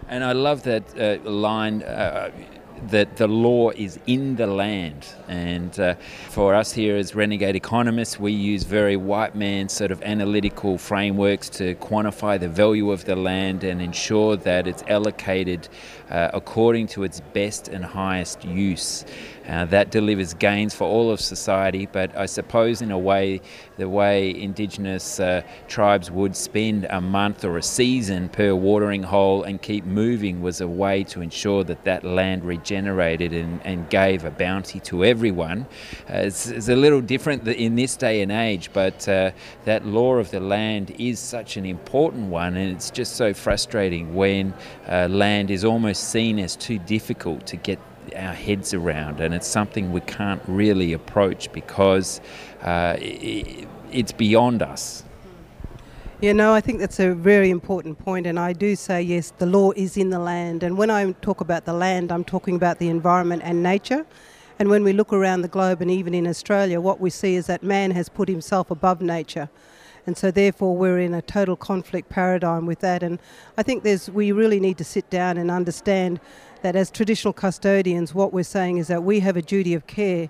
And 0.09 0.22
I 0.22 0.33
love 0.33 0.62
that 0.62 0.85
uh, 0.99 1.29
line. 1.29 1.83
Uh, 1.83 2.31
that 2.88 3.16
the 3.16 3.27
law 3.27 3.70
is 3.70 3.99
in 4.07 4.37
the 4.37 4.46
land. 4.46 5.07
And 5.29 5.79
uh, 5.79 5.94
for 6.29 6.55
us 6.55 6.72
here 6.72 6.96
as 6.96 7.14
renegade 7.14 7.57
economists, 7.57 8.18
we 8.20 8.33
use 8.33 8.64
very 8.64 8.96
white 8.96 9.35
man 9.35 9.68
sort 9.68 9.90
of 9.90 10.03
analytical 10.03 10.79
frameworks 10.79 11.49
to 11.51 11.75
quantify 11.77 12.38
the 12.38 12.49
value 12.49 12.90
of 12.90 13.05
the 13.05 13.16
land 13.16 13.64
and 13.64 13.81
ensure 13.81 14.37
that 14.37 14.66
it's 14.66 14.83
allocated 14.88 15.68
uh, 16.11 16.31
according 16.33 16.87
to 16.87 17.03
its 17.03 17.21
best 17.33 17.69
and 17.69 17.85
highest 17.85 18.45
use. 18.45 19.05
Uh, 19.49 19.64
that 19.64 19.90
delivers 19.90 20.35
gains 20.35 20.75
for 20.75 20.85
all 20.85 21.11
of 21.11 21.21
society, 21.21 21.87
but 21.87 22.16
I 22.16 22.27
suppose 22.27 22.83
in 22.83 22.90
a 22.90 22.99
way, 22.99 23.40
the 23.77 23.88
way 23.88 24.35
Indigenous 24.40 25.21
uh, 25.21 25.42
tribes 25.69 26.11
would 26.11 26.35
spend 26.35 26.87
a 26.90 27.01
month 27.01 27.45
or 27.45 27.57
a 27.57 27.62
season 27.62 28.29
per 28.29 28.55
watering 28.55 29.05
hole 29.05 29.45
and 29.45 29.62
keep 29.62 29.85
moving 29.85 30.42
was 30.42 30.61
a 30.61 30.66
way 30.66 31.05
to 31.05 31.21
ensure 31.21 31.62
that 31.64 31.85
that 31.85 32.03
land 32.03 32.45
regenerated 32.45 33.33
and, 33.33 33.64
and 33.64 33.88
gave 33.88 34.25
a 34.25 34.31
bounty 34.31 34.81
to 34.81 35.05
everyone. 35.05 35.64
Uh, 36.11 36.19
it's, 36.19 36.49
it's, 36.49 36.69
a 36.69 36.75
little 36.75 37.01
different 37.01 37.47
in 37.47 37.77
this 37.77 37.95
day 37.95 38.23
and 38.23 38.33
age, 38.33 38.71
but 38.73 39.09
uh, 39.09 39.31
that 39.64 39.87
law 39.87 40.16
of 40.16 40.29
the 40.33 40.40
land 40.40 40.92
is 40.99 41.21
such 41.21 41.57
an 41.57 41.64
important 41.64 42.29
one, 42.29 42.57
and 42.57 42.75
it's 42.75 42.90
just 42.90 43.14
so 43.14 43.33
frustrating 43.33 44.12
when 44.14 44.53
land 44.88 45.53
is 45.53 45.64
almost 45.64 45.96
seen 45.99 46.39
as 46.39 46.57
too 46.57 46.79
difficult 46.79 47.47
to 47.47 47.57
get 47.57 47.79
our 48.15 48.33
heads 48.33 48.73
around, 48.73 49.21
and 49.21 49.35
it's 49.35 49.47
something 49.47 49.93
we 49.93 50.01
can't 50.03 50.43
really 50.47 50.93
approach 50.93 51.51
because 51.53 52.21
uh, 52.63 52.97
it's 52.99 54.13
beyond 54.13 54.63
us. 54.63 55.03
You 56.21 56.33
know, 56.33 56.55
I 56.55 56.63
think 56.63 56.79
that's 56.79 56.99
a 56.99 57.15
very 57.15 57.51
important 57.51 57.99
point, 57.99 58.27
and 58.27 58.39
I 58.39 58.55
do 58.55 58.75
say 58.75 59.03
yes, 59.03 59.33
the 59.37 59.45
law 59.45 59.73
is 59.77 59.97
in 59.99 60.09
the 60.09 60.19
land. 60.19 60.63
And 60.63 60.79
when 60.79 60.89
I 60.89 61.13
talk 61.21 61.43
about 61.43 61.67
the 61.67 61.75
land, 61.75 62.11
I'm 62.11 62.25
talking 62.25 62.57
about 62.57 62.79
the 62.79 62.89
environment 62.89 63.43
and 63.45 63.63
nature. 63.63 64.07
And 64.59 64.71
when 64.71 64.83
we 64.83 64.95
look 64.95 65.13
around 65.13 65.43
the 65.43 65.49
globe 65.49 65.83
and 65.83 65.91
even 65.91 66.15
in 66.15 66.27
Australia, 66.27 66.81
what 66.81 67.01
we 67.01 67.11
see 67.11 67.35
is 67.35 67.47
that 67.49 67.63
man 67.63 67.91
has 67.91 68.09
put 68.09 68.31
himself 68.31 68.71
above 68.71 69.03
nature. 69.03 69.51
And 70.07 70.16
so, 70.16 70.31
therefore, 70.31 70.77
we're 70.77 71.01
in 71.01 71.14
a 71.14 71.23
total 71.23 71.57
conflict 71.57 72.09
paradigm 72.09 72.64
with 72.64 72.81
that. 72.81 73.03
And 73.03 73.19
I 73.59 73.62
think 73.62 73.83
there's, 73.83 74.09
we 74.09 74.33
really 74.33 74.61
need 74.61 74.79
to 74.79 74.85
sit 74.85 75.11
down 75.11 75.37
and 75.37 75.51
understand 75.51 76.21
that 76.62 76.77
as 76.77 76.90
traditional 76.90 77.33
custodians, 77.33 78.14
what 78.14 78.33
we're 78.33 78.45
saying 78.45 78.79
is 78.79 78.87
that 78.88 79.03
we 79.03 79.21
have 79.21 79.37
a 79.37 79.42
duty 79.42 79.75
of 79.75 79.87
care 79.87 80.29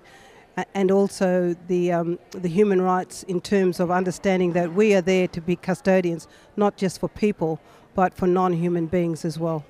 and 0.73 0.91
also 0.91 1.55
the, 1.67 1.91
um, 1.91 2.19
the 2.31 2.49
human 2.49 2.81
rights 2.81 3.23
in 3.23 3.39
terms 3.39 3.79
of 3.79 3.91
understanding 3.91 4.53
that 4.53 4.73
we 4.73 4.95
are 4.95 5.01
there 5.01 5.27
to 5.27 5.41
be 5.41 5.55
custodians, 5.55 6.27
not 6.55 6.77
just 6.77 6.99
for 6.99 7.09
people, 7.09 7.59
but 7.93 8.13
for 8.13 8.27
non 8.27 8.53
human 8.53 8.87
beings 8.87 9.23
as 9.23 9.37
well. 9.37 9.63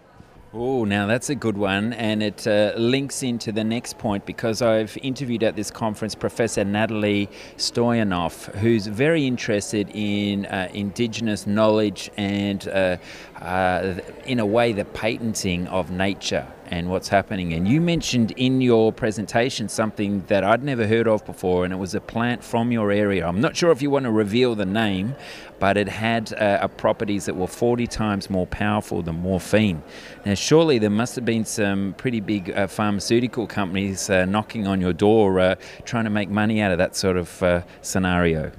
Oh, 0.59 0.85
now 0.85 1.05
that's 1.05 1.29
a 1.29 1.35
good 1.35 1.55
one, 1.55 1.93
and 1.93 2.23
it 2.23 2.47
uh, 2.47 2.73
links 2.75 3.21
into 3.21 3.51
the 3.51 3.63
next 3.63 3.99
point 3.99 4.25
because 4.25 4.63
I've 4.63 4.97
interviewed 5.03 5.43
at 5.43 5.55
this 5.55 5.69
conference 5.69 6.15
Professor 6.15 6.65
Natalie 6.65 7.29
Stoianoff, 7.57 8.45
who's 8.55 8.87
very 8.87 9.27
interested 9.27 9.87
in 9.93 10.47
uh, 10.47 10.67
Indigenous 10.73 11.45
knowledge 11.45 12.09
and, 12.17 12.67
uh, 12.69 12.97
uh 13.39 13.99
in 14.25 14.39
a 14.39 14.47
way, 14.47 14.73
the 14.73 14.85
patenting 14.85 15.67
of 15.67 15.91
nature 15.91 16.47
and 16.67 16.89
what's 16.89 17.07
happening. 17.07 17.53
And 17.53 17.67
you 17.67 17.81
mentioned 17.81 18.31
in 18.31 18.61
your 18.61 18.91
presentation 18.91 19.69
something 19.69 20.23
that 20.27 20.43
I'd 20.43 20.63
never 20.63 20.87
heard 20.87 21.07
of 21.07 21.25
before, 21.25 21.63
and 21.63 21.73
it 21.73 21.77
was 21.77 21.95
a 21.95 22.01
plant 22.01 22.43
from 22.43 22.71
your 22.71 22.91
area. 22.91 23.27
I'm 23.27 23.41
not 23.41 23.55
sure 23.55 23.71
if 23.71 23.81
you 23.81 23.89
want 23.89 24.05
to 24.05 24.11
reveal 24.11 24.55
the 24.55 24.65
name, 24.65 25.15
but 25.59 25.77
it 25.77 25.87
had 25.87 26.33
uh, 26.33 26.67
properties 26.67 27.25
that 27.25 27.35
were 27.35 27.47
40 27.47 27.87
times 27.87 28.29
more 28.29 28.47
powerful 28.47 29.01
than 29.01 29.15
morphine. 29.15 29.81
Now, 30.25 30.33
surely 30.33 30.77
there 30.77 30.89
must 30.89 31.15
have 31.15 31.25
been 31.25 31.45
some 31.45 31.95
pretty 31.97 32.19
big 32.19 32.51
uh, 32.51 32.67
pharmaceutical 32.67 33.47
companies 33.47 34.09
uh, 34.09 34.25
knocking 34.25 34.67
on 34.67 34.81
your 34.81 34.93
door 34.93 35.39
uh, 35.39 35.55
trying 35.85 36.03
to 36.03 36.09
make 36.09 36.29
money 36.29 36.61
out 36.61 36.71
of 36.71 36.77
that 36.77 36.95
sort 36.95 37.17
of 37.17 37.43
uh, 37.43 37.61
scenario. 37.81 38.51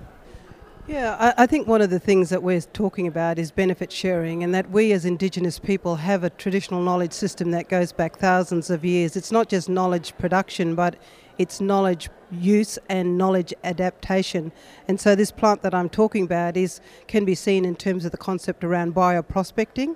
Yeah, 0.89 1.17
I, 1.21 1.43
I, 1.43 1.47
think 1.47 1.69
one 1.69 1.83
of 1.83 1.91
the 1.91 1.99
things 1.99 2.31
that 2.31 2.43
we're 2.43 2.63
talking 2.63 3.07
about 3.07 3.39
is 3.39 3.51
benefit 3.51 3.93
sharing, 3.93 4.43
and 4.43 4.55
that 4.55 4.71
we 4.71 4.93
as 4.93 5.05
Indigenous 5.05 5.59
people 5.59 5.97
have 5.97 6.25
a 6.25 6.31
traditional 6.31 6.81
knowledge 6.81 7.13
system 7.13 7.51
that 7.51 7.69
goes 7.69 7.93
back 7.93 8.17
thousands 8.17 8.71
of 8.71 8.87
years. 8.87 9.15
It's 9.15 9.31
not 9.31 9.51
just 9.51 9.69
knowledge 9.69 10.17
production, 10.17 10.75
but 10.75 10.97
it's 11.37 11.61
knowledge 11.61 12.09
use 12.31 12.79
and 12.89 13.19
knowledge 13.19 13.53
adaptation. 13.65 14.51
And 14.89 14.99
so, 14.99 15.15
this 15.15 15.31
plant 15.31 15.61
that 15.61 15.75
I'm 15.75 15.91
talking 15.91 16.25
about 16.25 16.57
is 16.57 16.81
can 17.07 17.27
be 17.27 17.35
seen 17.35 17.67
in 17.67 17.77
terms 17.77 18.07
of 18.07 18.11
the 18.11 18.17
concept 18.17 18.65
around 18.65 18.95
bioprospecting 18.95 19.95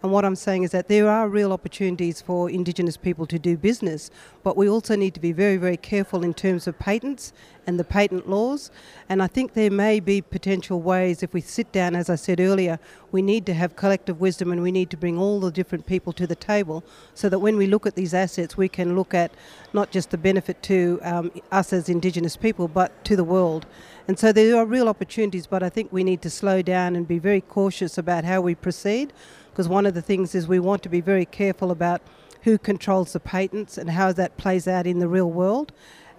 and 0.00 0.12
what 0.12 0.24
I'm 0.24 0.36
saying 0.36 0.62
is 0.62 0.70
that 0.70 0.86
there 0.86 1.08
are 1.08 1.28
real 1.28 1.52
opportunities 1.52 2.22
for 2.22 2.48
Indigenous 2.48 2.96
people 2.96 3.26
to 3.26 3.38
do 3.38 3.56
business, 3.56 4.12
but 4.44 4.56
we 4.56 4.68
also 4.68 4.94
need 4.94 5.12
to 5.14 5.20
be 5.20 5.32
very, 5.32 5.56
very 5.56 5.76
careful 5.76 6.22
in 6.22 6.34
terms 6.34 6.68
of 6.68 6.78
patents 6.78 7.32
and 7.66 7.80
the 7.80 7.84
patent 7.84 8.30
laws. 8.30 8.70
And 9.08 9.20
I 9.20 9.26
think 9.26 9.54
there 9.54 9.72
may 9.72 9.98
be 9.98 10.22
potential 10.22 10.80
ways, 10.80 11.24
if 11.24 11.34
we 11.34 11.40
sit 11.40 11.72
down, 11.72 11.96
as 11.96 12.08
I 12.08 12.14
said 12.14 12.38
earlier, 12.38 12.78
we 13.10 13.22
need 13.22 13.44
to 13.46 13.54
have 13.54 13.74
collective 13.74 14.20
wisdom 14.20 14.52
and 14.52 14.62
we 14.62 14.70
need 14.70 14.88
to 14.90 14.96
bring 14.96 15.18
all 15.18 15.40
the 15.40 15.50
different 15.50 15.84
people 15.84 16.12
to 16.12 16.28
the 16.28 16.36
table 16.36 16.84
so 17.14 17.28
that 17.28 17.40
when 17.40 17.56
we 17.56 17.66
look 17.66 17.84
at 17.84 17.96
these 17.96 18.14
assets, 18.14 18.56
we 18.56 18.68
can 18.68 18.94
look 18.94 19.14
at 19.14 19.32
not 19.72 19.90
just 19.90 20.10
the 20.10 20.18
benefit 20.18 20.62
to 20.62 21.00
um, 21.02 21.32
us 21.50 21.72
as 21.72 21.88
Indigenous 21.88 22.36
people, 22.36 22.68
but 22.68 23.04
to 23.04 23.16
the 23.16 23.24
world. 23.24 23.66
And 24.06 24.16
so 24.16 24.32
there 24.32 24.56
are 24.56 24.64
real 24.64 24.88
opportunities, 24.88 25.48
but 25.48 25.62
I 25.64 25.68
think 25.68 25.92
we 25.92 26.04
need 26.04 26.22
to 26.22 26.30
slow 26.30 26.62
down 26.62 26.94
and 26.94 27.06
be 27.06 27.18
very 27.18 27.40
cautious 27.40 27.98
about 27.98 28.24
how 28.24 28.40
we 28.40 28.54
proceed 28.54 29.12
because 29.58 29.68
one 29.68 29.86
of 29.86 29.94
the 29.94 30.00
things 30.00 30.36
is 30.36 30.46
we 30.46 30.60
want 30.60 30.84
to 30.84 30.88
be 30.88 31.00
very 31.00 31.24
careful 31.24 31.72
about 31.72 32.00
who 32.42 32.56
controls 32.56 33.12
the 33.12 33.18
patents 33.18 33.76
and 33.76 33.90
how 33.90 34.12
that 34.12 34.36
plays 34.36 34.68
out 34.68 34.86
in 34.86 35.00
the 35.00 35.08
real 35.08 35.28
world. 35.28 35.72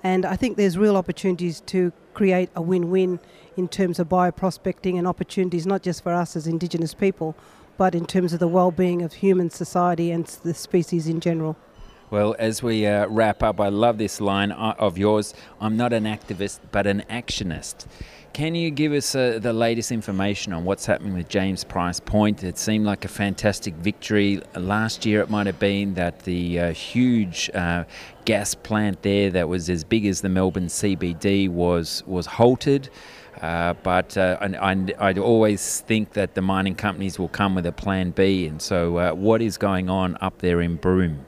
And 0.03 0.25
I 0.25 0.35
think 0.35 0.57
there's 0.57 0.77
real 0.77 0.97
opportunities 0.97 1.61
to 1.67 1.93
create 2.13 2.49
a 2.53 2.61
win 2.61 2.89
win 2.91 3.17
in 3.55 3.69
terms 3.69 3.97
of 3.97 4.09
bioprospecting 4.09 4.97
and 4.97 5.07
opportunities, 5.07 5.65
not 5.65 5.83
just 5.83 6.03
for 6.03 6.11
us 6.11 6.35
as 6.35 6.47
Indigenous 6.47 6.93
people, 6.93 7.33
but 7.77 7.95
in 7.95 8.05
terms 8.05 8.33
of 8.33 8.39
the 8.39 8.47
well 8.49 8.71
being 8.71 9.03
of 9.03 9.13
human 9.13 9.49
society 9.49 10.11
and 10.11 10.25
the 10.43 10.53
species 10.53 11.07
in 11.07 11.21
general. 11.21 11.55
Well, 12.11 12.35
as 12.39 12.63
we 12.63 12.87
uh, 12.87 13.05
wrap 13.07 13.43
up, 13.43 13.61
I 13.61 13.69
love 13.69 13.99
this 13.99 14.19
line 14.19 14.51
uh, 14.51 14.73
of 14.79 14.97
yours 14.97 15.35
I'm 15.61 15.77
not 15.77 15.93
an 15.93 16.05
activist, 16.05 16.59
but 16.71 16.87
an 16.87 17.03
actionist. 17.07 17.85
Can 18.33 18.55
you 18.55 18.71
give 18.71 18.93
us 18.93 19.13
uh, 19.13 19.37
the 19.39 19.53
latest 19.53 19.91
information 19.91 20.51
on 20.53 20.63
what's 20.65 20.87
happening 20.87 21.13
with 21.13 21.29
James 21.29 21.63
Price 21.63 21.99
Point? 21.99 22.43
It 22.43 22.57
seemed 22.57 22.85
like 22.85 23.05
a 23.05 23.07
fantastic 23.07 23.75
victory. 23.75 24.41
Last 24.55 25.05
year, 25.05 25.21
it 25.21 25.29
might 25.29 25.45
have 25.45 25.59
been 25.59 25.93
that 25.95 26.21
the 26.21 26.59
uh, 26.59 26.73
huge 26.73 27.51
uh, 27.53 27.83
gas 28.25 28.55
plant 28.55 29.03
there 29.03 29.29
that 29.29 29.47
was 29.47 29.69
as 29.69 29.83
big 29.83 30.07
as 30.07 30.21
the 30.21 30.29
Melbourne 30.29 30.67
CBD 30.67 31.47
was, 31.47 32.03
was 32.07 32.25
halted. 32.25 32.89
Uh, 33.41 33.75
but 33.83 34.17
uh, 34.17 34.37
I, 34.41 34.93
I, 34.99 35.13
always 35.13 35.81
think 35.81 36.13
that 36.13 36.33
the 36.35 36.41
mining 36.41 36.75
companies 36.75 37.17
will 37.17 37.29
come 37.29 37.55
with 37.55 37.65
a 37.65 37.71
plan 37.71 38.11
B. 38.11 38.47
And 38.47 38.61
so, 38.61 38.97
uh, 38.97 39.11
what 39.13 39.41
is 39.41 39.57
going 39.57 39.89
on 39.89 40.17
up 40.19 40.39
there 40.39 40.59
in 40.59 40.75
Broome? 40.75 41.25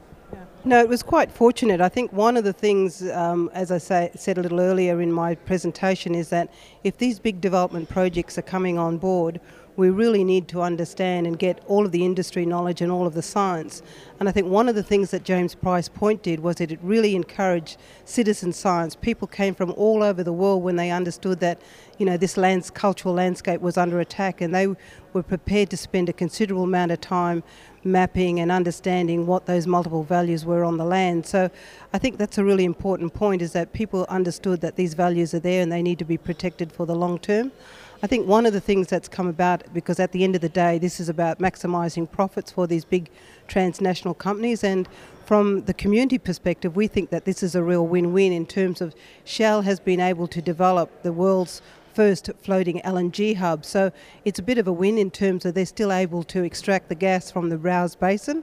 No, 0.64 0.78
it 0.78 0.88
was 0.88 1.02
quite 1.02 1.32
fortunate. 1.32 1.80
I 1.80 1.88
think 1.88 2.12
one 2.12 2.36
of 2.36 2.44
the 2.44 2.52
things, 2.52 3.02
um, 3.10 3.50
as 3.52 3.72
I 3.72 3.78
say, 3.78 4.12
said 4.14 4.38
a 4.38 4.42
little 4.42 4.60
earlier 4.60 5.00
in 5.00 5.12
my 5.12 5.34
presentation, 5.34 6.14
is 6.14 6.28
that 6.28 6.54
if 6.84 6.98
these 6.98 7.18
big 7.18 7.40
development 7.40 7.88
projects 7.88 8.38
are 8.38 8.42
coming 8.42 8.78
on 8.78 8.96
board, 8.96 9.40
we 9.74 9.90
really 9.90 10.22
need 10.22 10.46
to 10.48 10.62
understand 10.62 11.26
and 11.26 11.36
get 11.36 11.60
all 11.66 11.84
of 11.84 11.90
the 11.90 12.04
industry 12.04 12.46
knowledge 12.46 12.80
and 12.80 12.92
all 12.92 13.08
of 13.08 13.14
the 13.14 13.22
science. 13.22 13.82
And 14.20 14.28
I 14.28 14.32
think 14.32 14.46
one 14.46 14.68
of 14.68 14.76
the 14.76 14.84
things 14.84 15.10
that 15.10 15.24
James 15.24 15.56
Price 15.56 15.88
Point 15.88 16.22
did 16.22 16.40
was 16.40 16.56
that 16.56 16.70
it 16.70 16.78
really 16.80 17.16
encouraged 17.16 17.76
citizen 18.04 18.52
science. 18.52 18.94
People 18.94 19.26
came 19.26 19.56
from 19.56 19.72
all 19.72 20.04
over 20.04 20.22
the 20.22 20.32
world 20.32 20.62
when 20.62 20.76
they 20.76 20.92
understood 20.92 21.40
that, 21.40 21.60
you 21.98 22.06
know, 22.06 22.16
this 22.16 22.36
land's 22.36 22.70
cultural 22.70 23.14
landscape 23.14 23.60
was 23.60 23.76
under 23.76 23.98
attack, 23.98 24.40
and 24.40 24.54
they 24.54 24.68
were 25.12 25.24
prepared 25.24 25.70
to 25.70 25.76
spend 25.76 26.08
a 26.08 26.12
considerable 26.12 26.64
amount 26.64 26.92
of 26.92 27.00
time 27.00 27.42
mapping 27.84 28.40
and 28.40 28.50
understanding 28.50 29.26
what 29.26 29.46
those 29.46 29.66
multiple 29.66 30.02
values 30.02 30.44
were 30.44 30.64
on 30.64 30.76
the 30.76 30.84
land. 30.84 31.26
So 31.26 31.50
I 31.92 31.98
think 31.98 32.18
that's 32.18 32.38
a 32.38 32.44
really 32.44 32.64
important 32.64 33.14
point 33.14 33.42
is 33.42 33.52
that 33.52 33.72
people 33.72 34.06
understood 34.08 34.60
that 34.60 34.76
these 34.76 34.94
values 34.94 35.34
are 35.34 35.40
there 35.40 35.62
and 35.62 35.72
they 35.72 35.82
need 35.82 35.98
to 35.98 36.04
be 36.04 36.16
protected 36.16 36.72
for 36.72 36.86
the 36.86 36.94
long 36.94 37.18
term. 37.18 37.52
I 38.04 38.08
think 38.08 38.26
one 38.26 38.46
of 38.46 38.52
the 38.52 38.60
things 38.60 38.88
that's 38.88 39.06
come 39.08 39.28
about, 39.28 39.62
because 39.72 40.00
at 40.00 40.10
the 40.10 40.24
end 40.24 40.34
of 40.34 40.40
the 40.40 40.48
day, 40.48 40.78
this 40.78 40.98
is 40.98 41.08
about 41.08 41.38
maximising 41.38 42.10
profits 42.10 42.50
for 42.50 42.66
these 42.66 42.84
big 42.84 43.08
transnational 43.46 44.14
companies, 44.14 44.64
and 44.64 44.88
from 45.24 45.62
the 45.66 45.74
community 45.74 46.18
perspective, 46.18 46.74
we 46.74 46.88
think 46.88 47.10
that 47.10 47.24
this 47.24 47.44
is 47.44 47.54
a 47.54 47.62
real 47.62 47.86
win 47.86 48.12
win 48.12 48.32
in 48.32 48.44
terms 48.44 48.80
of 48.80 48.92
Shell 49.24 49.62
has 49.62 49.78
been 49.78 50.00
able 50.00 50.26
to 50.26 50.42
develop 50.42 51.02
the 51.02 51.12
world's 51.12 51.62
first 51.94 52.30
floating 52.42 52.80
LNG 52.80 53.36
hub. 53.36 53.64
So 53.64 53.92
it's 54.24 54.38
a 54.38 54.42
bit 54.42 54.58
of 54.58 54.66
a 54.66 54.72
win 54.72 54.98
in 54.98 55.10
terms 55.10 55.44
of 55.44 55.54
they're 55.54 55.66
still 55.66 55.92
able 55.92 56.22
to 56.24 56.42
extract 56.42 56.88
the 56.88 56.94
gas 56.94 57.30
from 57.30 57.48
the 57.48 57.58
Browse 57.58 57.94
Basin. 57.94 58.42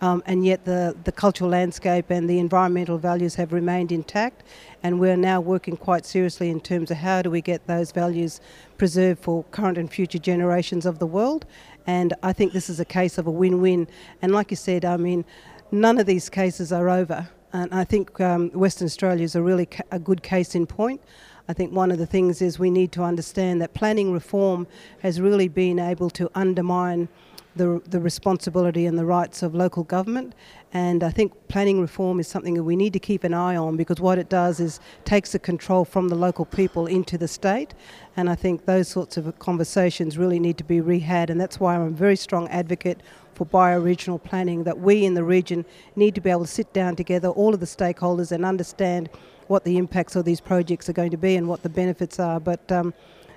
um, 0.00 0.22
and 0.26 0.44
yet 0.44 0.64
the, 0.64 0.96
the 1.04 1.12
cultural 1.12 1.50
landscape 1.50 2.10
and 2.10 2.28
the 2.30 2.38
environmental 2.38 2.98
values 2.98 3.34
have 3.34 3.52
remained 3.52 3.90
intact. 3.90 4.44
And 4.82 5.00
we're 5.00 5.16
now 5.16 5.40
working 5.40 5.76
quite 5.76 6.06
seriously 6.06 6.50
in 6.50 6.60
terms 6.60 6.90
of 6.90 6.98
how 6.98 7.22
do 7.22 7.30
we 7.30 7.40
get 7.40 7.66
those 7.66 7.90
values 7.90 8.40
preserved 8.76 9.20
for 9.22 9.44
current 9.44 9.76
and 9.76 9.90
future 9.92 10.18
generations 10.18 10.86
of 10.86 10.98
the 10.98 11.06
world. 11.06 11.46
And 11.86 12.14
I 12.22 12.32
think 12.32 12.52
this 12.52 12.70
is 12.70 12.78
a 12.78 12.84
case 12.84 13.18
of 13.18 13.26
a 13.26 13.30
win 13.30 13.60
win. 13.60 13.88
And 14.22 14.32
like 14.32 14.50
you 14.50 14.56
said, 14.56 14.84
I 14.84 14.96
mean, 14.96 15.24
none 15.72 15.98
of 15.98 16.06
these 16.06 16.28
cases 16.28 16.72
are 16.72 16.88
over. 16.88 17.28
And 17.52 17.72
I 17.72 17.82
think 17.84 18.20
um, 18.20 18.50
Western 18.50 18.86
Australia 18.86 19.24
is 19.24 19.34
a 19.34 19.42
really 19.42 19.66
ca- 19.66 19.82
a 19.90 19.98
good 19.98 20.22
case 20.22 20.54
in 20.54 20.66
point. 20.66 21.00
I 21.48 21.54
think 21.54 21.72
one 21.72 21.90
of 21.90 21.98
the 21.98 22.06
things 22.06 22.42
is 22.42 22.58
we 22.58 22.70
need 22.70 22.92
to 22.92 23.02
understand 23.02 23.62
that 23.62 23.72
planning 23.72 24.12
reform 24.12 24.66
has 25.00 25.18
really 25.18 25.48
been 25.48 25.78
able 25.78 26.10
to 26.10 26.30
undermine 26.34 27.08
the, 27.56 27.82
the 27.88 28.00
responsibility 28.00 28.86
and 28.86 28.98
the 28.98 29.04
rights 29.06 29.42
of 29.42 29.54
local 29.54 29.82
government. 29.82 30.34
And 30.72 31.02
I 31.02 31.10
think 31.10 31.32
planning 31.48 31.80
reform 31.80 32.20
is 32.20 32.28
something 32.28 32.54
that 32.54 32.62
we 32.62 32.76
need 32.76 32.92
to 32.92 32.98
keep 32.98 33.24
an 33.24 33.32
eye 33.34 33.56
on 33.56 33.76
because 33.76 33.98
what 33.98 34.18
it 34.18 34.28
does 34.28 34.60
is 34.60 34.78
takes 35.04 35.32
the 35.32 35.38
control 35.38 35.84
from 35.84 36.08
the 36.08 36.14
local 36.14 36.44
people 36.44 36.86
into 36.86 37.16
the 37.16 37.26
state. 37.26 37.74
And 38.16 38.28
I 38.28 38.34
think 38.34 38.66
those 38.66 38.86
sorts 38.88 39.16
of 39.16 39.38
conversations 39.38 40.18
really 40.18 40.38
need 40.38 40.58
to 40.58 40.64
be 40.64 40.80
rehabbed. 40.80 41.30
And 41.30 41.40
that's 41.40 41.58
why 41.58 41.74
I'm 41.74 41.82
a 41.82 41.90
very 41.90 42.16
strong 42.16 42.46
advocate 42.48 43.02
for 43.34 43.46
bioregional 43.46 44.22
planning, 44.22 44.64
that 44.64 44.78
we 44.78 45.04
in 45.04 45.14
the 45.14 45.24
region 45.24 45.64
need 45.96 46.14
to 46.14 46.20
be 46.20 46.28
able 46.28 46.42
to 46.42 46.46
sit 46.46 46.72
down 46.72 46.96
together, 46.96 47.28
all 47.28 47.54
of 47.54 47.60
the 47.60 47.66
stakeholders, 47.66 48.32
and 48.32 48.44
understand 48.44 49.08
what 49.48 49.64
the 49.64 49.76
impacts 49.76 50.14
of 50.16 50.24
these 50.24 50.40
projects 50.40 50.88
are 50.88 50.92
going 50.92 51.10
to 51.10 51.16
be 51.16 51.36
and 51.36 51.48
what 51.48 51.62
the 51.62 51.68
benefits 51.68 52.20
are. 52.20 52.38
But 52.38 52.70
um, 52.70 52.94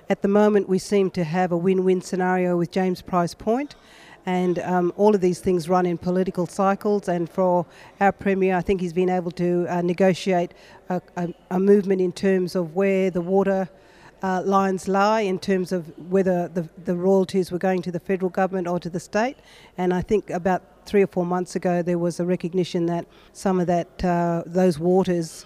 at 0.08 0.22
the 0.22 0.28
moment, 0.28 0.68
we 0.68 0.78
seem 0.78 1.10
to 1.12 1.24
have 1.24 1.52
a 1.52 1.56
win 1.56 1.84
win 1.84 2.00
scenario 2.02 2.56
with 2.56 2.70
James 2.70 3.02
Price 3.02 3.34
Point. 3.34 3.74
And 4.24 4.60
um, 4.60 4.92
all 4.96 5.14
of 5.14 5.20
these 5.20 5.40
things 5.40 5.68
run 5.68 5.84
in 5.84 5.98
political 5.98 6.46
cycles. 6.46 7.08
And 7.08 7.28
for 7.28 7.66
our 8.00 8.12
Premier, 8.12 8.56
I 8.56 8.60
think 8.60 8.80
he's 8.80 8.92
been 8.92 9.10
able 9.10 9.32
to 9.32 9.66
uh, 9.68 9.82
negotiate 9.82 10.52
a, 10.88 11.02
a, 11.16 11.34
a, 11.50 11.58
movement 11.58 12.00
in 12.00 12.12
terms 12.12 12.54
of 12.54 12.76
where 12.76 13.10
the 13.10 13.20
water 13.20 13.68
uh, 14.22 14.40
lines 14.44 14.86
lie, 14.86 15.22
in 15.22 15.38
terms 15.38 15.72
of 15.72 15.92
whether 16.10 16.46
the, 16.48 16.68
the 16.84 16.94
royalties 16.94 17.50
were 17.50 17.58
going 17.58 17.82
to 17.82 17.90
the 17.90 17.98
federal 17.98 18.30
government 18.30 18.68
or 18.68 18.78
to 18.78 18.88
the 18.88 19.00
state. 19.00 19.38
And 19.76 19.92
I 19.92 20.02
think 20.02 20.30
about 20.30 20.62
three 20.86 21.02
or 21.02 21.08
four 21.08 21.26
months 21.26 21.56
ago, 21.56 21.82
there 21.82 21.98
was 21.98 22.20
a 22.20 22.24
recognition 22.24 22.86
that 22.86 23.06
some 23.32 23.58
of 23.58 23.66
that 23.66 24.04
uh, 24.04 24.44
those 24.46 24.78
waters 24.78 25.44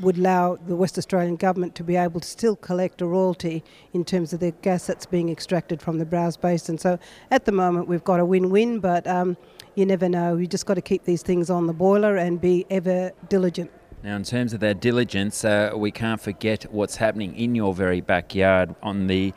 would 0.00 0.18
allow 0.18 0.56
the 0.66 0.76
West 0.76 0.98
Australian 0.98 1.36
government 1.36 1.74
to 1.76 1.84
be 1.84 1.96
able 1.96 2.20
to 2.20 2.28
still 2.28 2.56
collect 2.56 3.00
a 3.00 3.06
royalty 3.06 3.62
in 3.92 4.04
terms 4.04 4.32
of 4.32 4.40
the 4.40 4.52
gas 4.62 4.86
that's 4.86 5.06
being 5.06 5.28
extracted 5.28 5.80
from 5.80 5.98
the 5.98 6.04
Browse 6.04 6.36
Basin. 6.36 6.78
So 6.78 6.98
at 7.30 7.44
the 7.44 7.52
moment 7.52 7.88
we've 7.88 8.04
got 8.04 8.20
a 8.20 8.24
win-win, 8.24 8.80
but 8.80 9.06
um, 9.06 9.36
you 9.74 9.86
never 9.86 10.08
know. 10.08 10.36
You 10.36 10.46
just 10.46 10.66
got 10.66 10.74
to 10.74 10.82
keep 10.82 11.04
these 11.04 11.22
things 11.22 11.50
on 11.50 11.66
the 11.66 11.72
boiler 11.72 12.16
and 12.16 12.40
be 12.40 12.66
ever 12.70 13.12
diligent. 13.28 13.70
Now, 14.02 14.16
in 14.16 14.24
terms 14.24 14.54
of 14.54 14.60
that 14.60 14.80
diligence, 14.80 15.44
uh, 15.44 15.72
we 15.76 15.90
can't 15.90 16.20
forget 16.20 16.64
what's 16.72 16.96
happening 16.96 17.34
in 17.36 17.54
your 17.54 17.74
very 17.74 18.00
backyard 18.00 18.74
on 18.82 19.08
the 19.08 19.34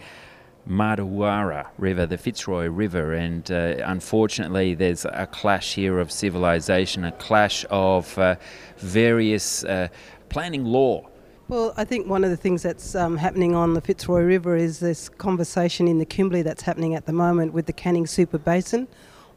Martuwarra 0.68 1.68
River, 1.78 2.06
the 2.06 2.18
Fitzroy 2.18 2.68
River, 2.68 3.14
and 3.14 3.52
uh, 3.52 3.76
unfortunately, 3.86 4.74
there's 4.74 5.04
a 5.04 5.28
clash 5.30 5.76
here 5.76 6.00
of 6.00 6.10
civilization, 6.12 7.04
a 7.04 7.12
clash 7.12 7.66
of 7.70 8.18
uh, 8.18 8.36
various 8.78 9.66
uh, 9.66 9.90
planning 10.34 10.66
law? 10.66 11.08
Well, 11.48 11.74
I 11.78 11.86
think 11.86 12.08
one 12.08 12.24
of 12.24 12.32
the 12.32 12.38
things 12.38 12.64
that's 12.64 12.96
um, 12.96 13.18
happening 13.18 13.54
on 13.54 13.76
the 13.76 13.82
Fitzroy 13.82 14.22
River 14.24 14.56
is 14.56 14.80
this 14.80 15.08
conversation 15.08 15.88
in 15.88 16.00
the 16.00 16.06
Kimberley 16.06 16.42
that's 16.42 16.64
happening 16.64 16.96
at 16.96 17.06
the 17.06 17.14
moment 17.14 17.54
with 17.54 17.68
the 17.68 17.74
Canning 17.74 18.08
Super 18.08 18.40
Basin. 18.40 18.88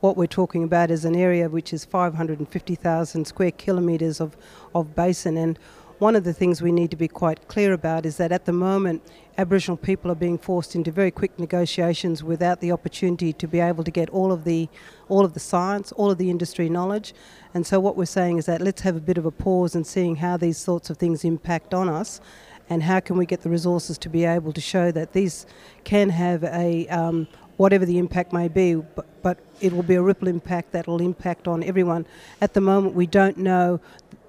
What 0.00 0.16
we're 0.16 0.26
talking 0.26 0.64
about 0.64 0.90
is 0.90 1.04
an 1.04 1.14
area 1.14 1.50
which 1.50 1.74
is 1.74 1.84
550,000 1.84 3.26
square 3.26 3.50
kilometres 3.50 4.20
of, 4.22 4.38
of 4.74 4.94
basin, 4.94 5.36
and 5.36 5.58
one 5.98 6.14
of 6.14 6.24
the 6.24 6.32
things 6.32 6.60
we 6.60 6.72
need 6.72 6.90
to 6.90 6.96
be 6.96 7.08
quite 7.08 7.48
clear 7.48 7.72
about 7.72 8.04
is 8.04 8.18
that 8.18 8.30
at 8.30 8.44
the 8.44 8.52
moment, 8.52 9.02
Aboriginal 9.38 9.76
people 9.76 10.10
are 10.10 10.16
being 10.16 10.36
forced 10.36 10.74
into 10.74 10.90
very 10.90 11.10
quick 11.10 11.38
negotiations 11.38 12.22
without 12.22 12.60
the 12.60 12.70
opportunity 12.70 13.32
to 13.32 13.48
be 13.48 13.60
able 13.60 13.82
to 13.84 13.90
get 13.90 14.10
all 14.10 14.30
of 14.30 14.44
the 14.44 14.68
all 15.08 15.24
of 15.24 15.34
the 15.34 15.40
science, 15.40 15.92
all 15.92 16.10
of 16.10 16.18
the 16.18 16.30
industry 16.30 16.68
knowledge. 16.68 17.14
And 17.54 17.66
so 17.66 17.80
what 17.80 17.96
we're 17.96 18.06
saying 18.06 18.38
is 18.38 18.46
that 18.46 18.60
let's 18.60 18.82
have 18.82 18.96
a 18.96 19.00
bit 19.00 19.16
of 19.16 19.24
a 19.24 19.30
pause 19.30 19.74
and 19.74 19.86
seeing 19.86 20.16
how 20.16 20.36
these 20.36 20.58
sorts 20.58 20.90
of 20.90 20.98
things 20.98 21.24
impact 21.24 21.72
on 21.72 21.88
us 21.88 22.20
and 22.68 22.82
how 22.82 23.00
can 23.00 23.16
we 23.16 23.24
get 23.24 23.42
the 23.42 23.50
resources 23.50 23.96
to 23.98 24.08
be 24.08 24.24
able 24.24 24.52
to 24.52 24.60
show 24.60 24.90
that 24.90 25.12
these 25.12 25.46
can 25.84 26.10
have 26.10 26.44
a 26.44 26.88
um, 26.88 27.28
whatever 27.56 27.86
the 27.86 27.98
impact 27.98 28.32
may 28.32 28.48
be, 28.48 28.74
but, 28.74 29.06
but 29.22 29.38
it 29.60 29.72
will 29.72 29.82
be 29.82 29.94
a 29.94 30.02
ripple 30.02 30.28
impact 30.28 30.72
that 30.72 30.86
will 30.86 31.00
impact 31.00 31.48
on 31.48 31.62
everyone. 31.62 32.04
At 32.40 32.52
the 32.52 32.60
moment, 32.60 32.94
we 32.94 33.06
don't 33.06 33.38
know 33.38 33.80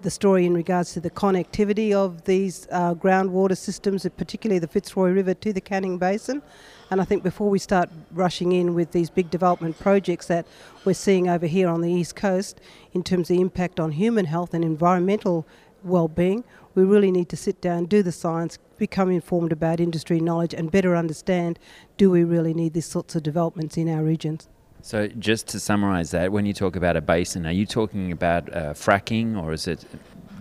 the 0.02 0.12
story 0.12 0.46
in 0.46 0.54
regards 0.54 0.94
to 0.94 1.00
the 1.00 1.10
connectivity 1.10 1.94
of 1.94 2.24
these 2.26 2.68
uh, 2.72 2.94
groundwater 2.94 3.58
systems, 3.58 4.08
particularly 4.18 4.60
the 4.60 4.68
Fitzroy 4.68 5.10
River 5.12 5.34
to 5.34 5.54
the 5.54 5.62
Canning 5.62 5.98
Basin. 5.98 6.42
And 6.90 7.02
I 7.02 7.04
think 7.04 7.24
before 7.24 7.50
we 7.50 7.60
start 7.60 7.90
rushing 8.12 8.52
in 8.52 8.74
with 8.74 8.92
these 8.92 9.10
big 9.10 9.30
development 9.30 9.80
projects 9.80 10.28
that 10.28 10.46
we're 10.86 10.94
seeing 10.94 11.28
over 11.28 11.46
here 11.46 11.68
on 11.68 11.82
the 11.82 11.92
East 11.92 12.16
Coast 12.16 12.62
in 12.94 13.04
terms 13.04 13.30
of 13.30 13.36
the 13.36 13.42
impact 13.42 13.80
on 13.80 13.92
human 13.92 14.26
health 14.26 14.54
and 14.54 14.64
environmental 14.64 15.46
well-being, 15.84 16.44
we 16.76 16.84
really 16.84 17.12
need 17.12 17.30
to 17.30 17.38
sit 17.38 17.60
down, 17.60 17.86
do 17.86 18.04
the 18.04 18.12
science, 18.12 18.58
become 18.78 19.10
informed 19.10 19.52
about 19.52 19.80
industry 19.80 20.20
knowledge 20.20 20.54
and 20.54 20.72
better 20.72 20.96
understand 20.96 21.58
do 21.98 22.12
we 22.12 22.24
really 22.24 22.54
need 22.54 22.74
these 22.74 22.86
sorts 22.86 23.16
of 23.16 23.24
developments 23.24 23.78
in 23.78 23.90
our 23.90 24.04
regions. 24.04 24.48
So, 24.82 25.08
just 25.08 25.48
to 25.50 25.60
summarise 25.60 26.12
that, 26.12 26.32
when 26.32 26.46
you 26.46 26.54
talk 26.54 26.76
about 26.76 26.96
a 26.96 27.02
basin, 27.02 27.46
are 27.46 27.52
you 27.52 27.66
talking 27.66 28.12
about 28.12 28.54
uh, 28.54 28.74
fracking 28.74 29.42
or 29.42 29.52
is 29.52 29.68
it 29.68 29.84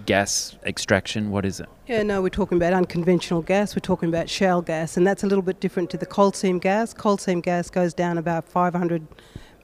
gas 0.06 0.56
extraction? 0.64 1.30
What 1.30 1.44
is 1.44 1.60
it? 1.60 1.68
Yeah, 1.86 2.02
no, 2.02 2.22
we're 2.22 2.28
talking 2.28 2.56
about 2.56 2.72
unconventional 2.72 3.42
gas. 3.42 3.74
We're 3.74 3.80
talking 3.80 4.08
about 4.08 4.28
shale 4.30 4.62
gas, 4.62 4.96
and 4.96 5.06
that's 5.06 5.24
a 5.24 5.26
little 5.26 5.42
bit 5.42 5.60
different 5.60 5.90
to 5.90 5.98
the 5.98 6.06
coal 6.06 6.32
seam 6.32 6.58
gas. 6.58 6.94
Coal 6.94 7.18
seam 7.18 7.40
gas 7.40 7.70
goes 7.70 7.92
down 7.92 8.18
about 8.18 8.48
500 8.48 9.06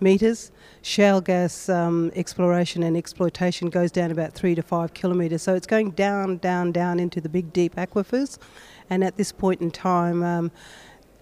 metres. 0.01 0.51
Shale 0.83 1.21
gas 1.21 1.69
um, 1.69 2.11
exploration 2.15 2.83
and 2.83 2.97
exploitation 2.97 3.71
goes 3.71 3.93
down 3.93 4.11
about 4.11 4.33
three 4.33 4.55
to 4.55 4.63
five 4.63 4.95
kilometres. 4.95 5.43
So 5.43 5.55
it's 5.55 5.67
going 5.67 5.93
down, 5.93 6.39
down, 6.39 6.73
down 6.73 6.99
into 6.99 7.21
the 7.21 7.29
big 7.29 7.53
deep 7.53 7.77
aquifers. 7.77 8.39
And 8.91 9.05
at 9.05 9.17
this 9.17 9.31
point 9.33 9.61
in 9.61 9.71
time, 9.71 10.23
um, 10.23 10.51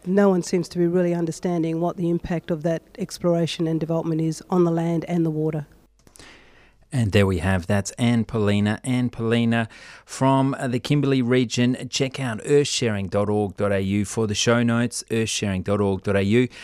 no 0.06 0.28
one 0.28 0.42
seems 0.42 0.68
to 0.70 0.78
be 0.78 0.86
really 0.86 1.14
understanding 1.14 1.80
what 1.80 1.96
the 1.96 2.10
impact 2.10 2.50
of 2.50 2.62
that 2.62 2.82
exploration 2.98 3.66
and 3.66 3.80
development 3.80 4.20
is 4.20 4.42
on 4.50 4.64
the 4.64 4.70
land 4.70 5.04
and 5.06 5.24
the 5.24 5.30
water. 5.30 5.66
And 6.92 7.12
there 7.12 7.26
we 7.26 7.38
have 7.38 7.66
that's 7.66 7.92
Anne 7.92 8.24
Poelina. 8.24 8.80
Anne 8.82 9.10
Poelina 9.10 9.68
from 10.04 10.56
the 10.60 10.80
Kimberley 10.80 11.22
region. 11.22 11.88
Check 11.88 12.18
out 12.18 12.42
earthsharing.org.au 12.42 14.04
for 14.04 14.26
the 14.26 14.34
show 14.34 14.62
notes, 14.62 15.04
earthsharing.org.au. 15.10 16.54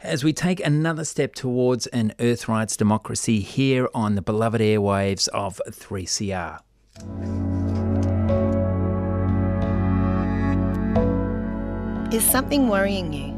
As 0.00 0.22
we 0.24 0.32
take 0.32 0.64
another 0.64 1.04
step 1.04 1.34
towards 1.34 1.86
an 1.88 2.12
Earth 2.20 2.48
Rights 2.48 2.76
democracy 2.76 3.40
here 3.40 3.88
on 3.94 4.14
the 4.14 4.22
beloved 4.22 4.60
airwaves 4.60 5.28
of 5.28 5.60
3CR. 5.68 6.60
Is 12.10 12.24
something 12.24 12.68
worrying 12.68 13.12
you? 13.12 13.34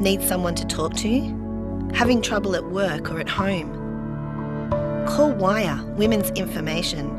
Need 0.00 0.22
someone 0.22 0.54
to 0.54 0.64
talk 0.66 0.94
to? 0.94 1.90
Having 1.92 2.22
trouble 2.22 2.56
at 2.56 2.64
work 2.64 3.12
or 3.12 3.20
at 3.20 3.28
home? 3.28 3.74
Call 5.06 5.32
Wire 5.32 5.78
Women's 5.88 6.30
Information 6.30 7.10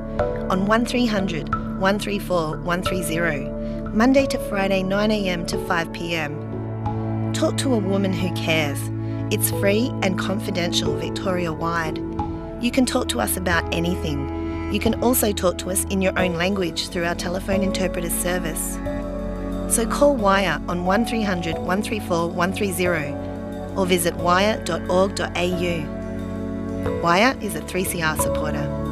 on 0.49 0.65
1300 0.65 1.53
134 1.79 2.57
130, 2.57 3.95
Monday 3.95 4.25
to 4.25 4.39
Friday 4.49 4.81
9am 4.81 5.45
to 5.49 5.57
5pm. 5.57 7.35
Talk 7.35 7.57
to 7.57 7.75
a 7.75 7.77
woman 7.77 8.11
who 8.11 8.33
cares. 8.33 8.79
It's 9.31 9.51
free 9.59 9.91
and 10.01 10.17
confidential 10.17 10.95
Victoria 10.95 11.53
wide. 11.53 11.99
You 12.59 12.71
can 12.71 12.87
talk 12.87 13.07
to 13.09 13.21
us 13.21 13.37
about 13.37 13.71
anything. 13.71 14.73
You 14.73 14.79
can 14.79 14.95
also 15.03 15.31
talk 15.31 15.59
to 15.59 15.69
us 15.69 15.85
in 15.91 16.01
your 16.01 16.17
own 16.17 16.33
language 16.33 16.89
through 16.89 17.05
our 17.05 17.13
telephone 17.13 17.61
interpreter 17.61 18.09
service. 18.09 18.79
So 19.69 19.85
call 19.85 20.15
Wire 20.15 20.61
on 20.67 20.85
1300 20.85 21.57
134 21.57 22.29
130 22.29 23.75
or 23.75 23.85
visit 23.85 24.15
wire.org.au. 24.15 25.21
Wire 27.01 27.37
is 27.41 27.55
a 27.55 27.61
3CR 27.61 28.21
supporter. 28.21 28.85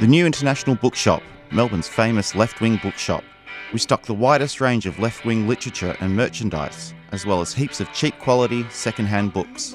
The 0.00 0.06
New 0.06 0.26
International 0.26 0.76
Bookshop, 0.76 1.22
Melbourne's 1.50 1.88
famous 1.88 2.36
left 2.36 2.60
wing 2.60 2.78
bookshop. 2.80 3.24
We 3.72 3.80
stock 3.80 4.02
the 4.02 4.14
widest 4.14 4.60
range 4.60 4.86
of 4.86 5.00
left 5.00 5.24
wing 5.24 5.48
literature 5.48 5.96
and 6.00 6.14
merchandise, 6.14 6.94
as 7.12 7.26
well 7.26 7.40
as 7.40 7.54
heaps 7.54 7.80
of 7.80 7.92
cheap 7.92 8.18
quality 8.18 8.66
second-hand 8.70 9.32
books. 9.32 9.74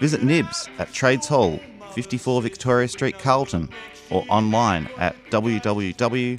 Visit 0.00 0.22
Nibs 0.22 0.68
at 0.78 0.92
Trades 0.92 1.26
Hall, 1.26 1.58
54 1.94 2.42
Victoria 2.42 2.88
Street, 2.88 3.18
Carlton, 3.18 3.68
or 4.10 4.24
online 4.28 4.88
at 4.98 5.16
www.newinternational 5.30 6.38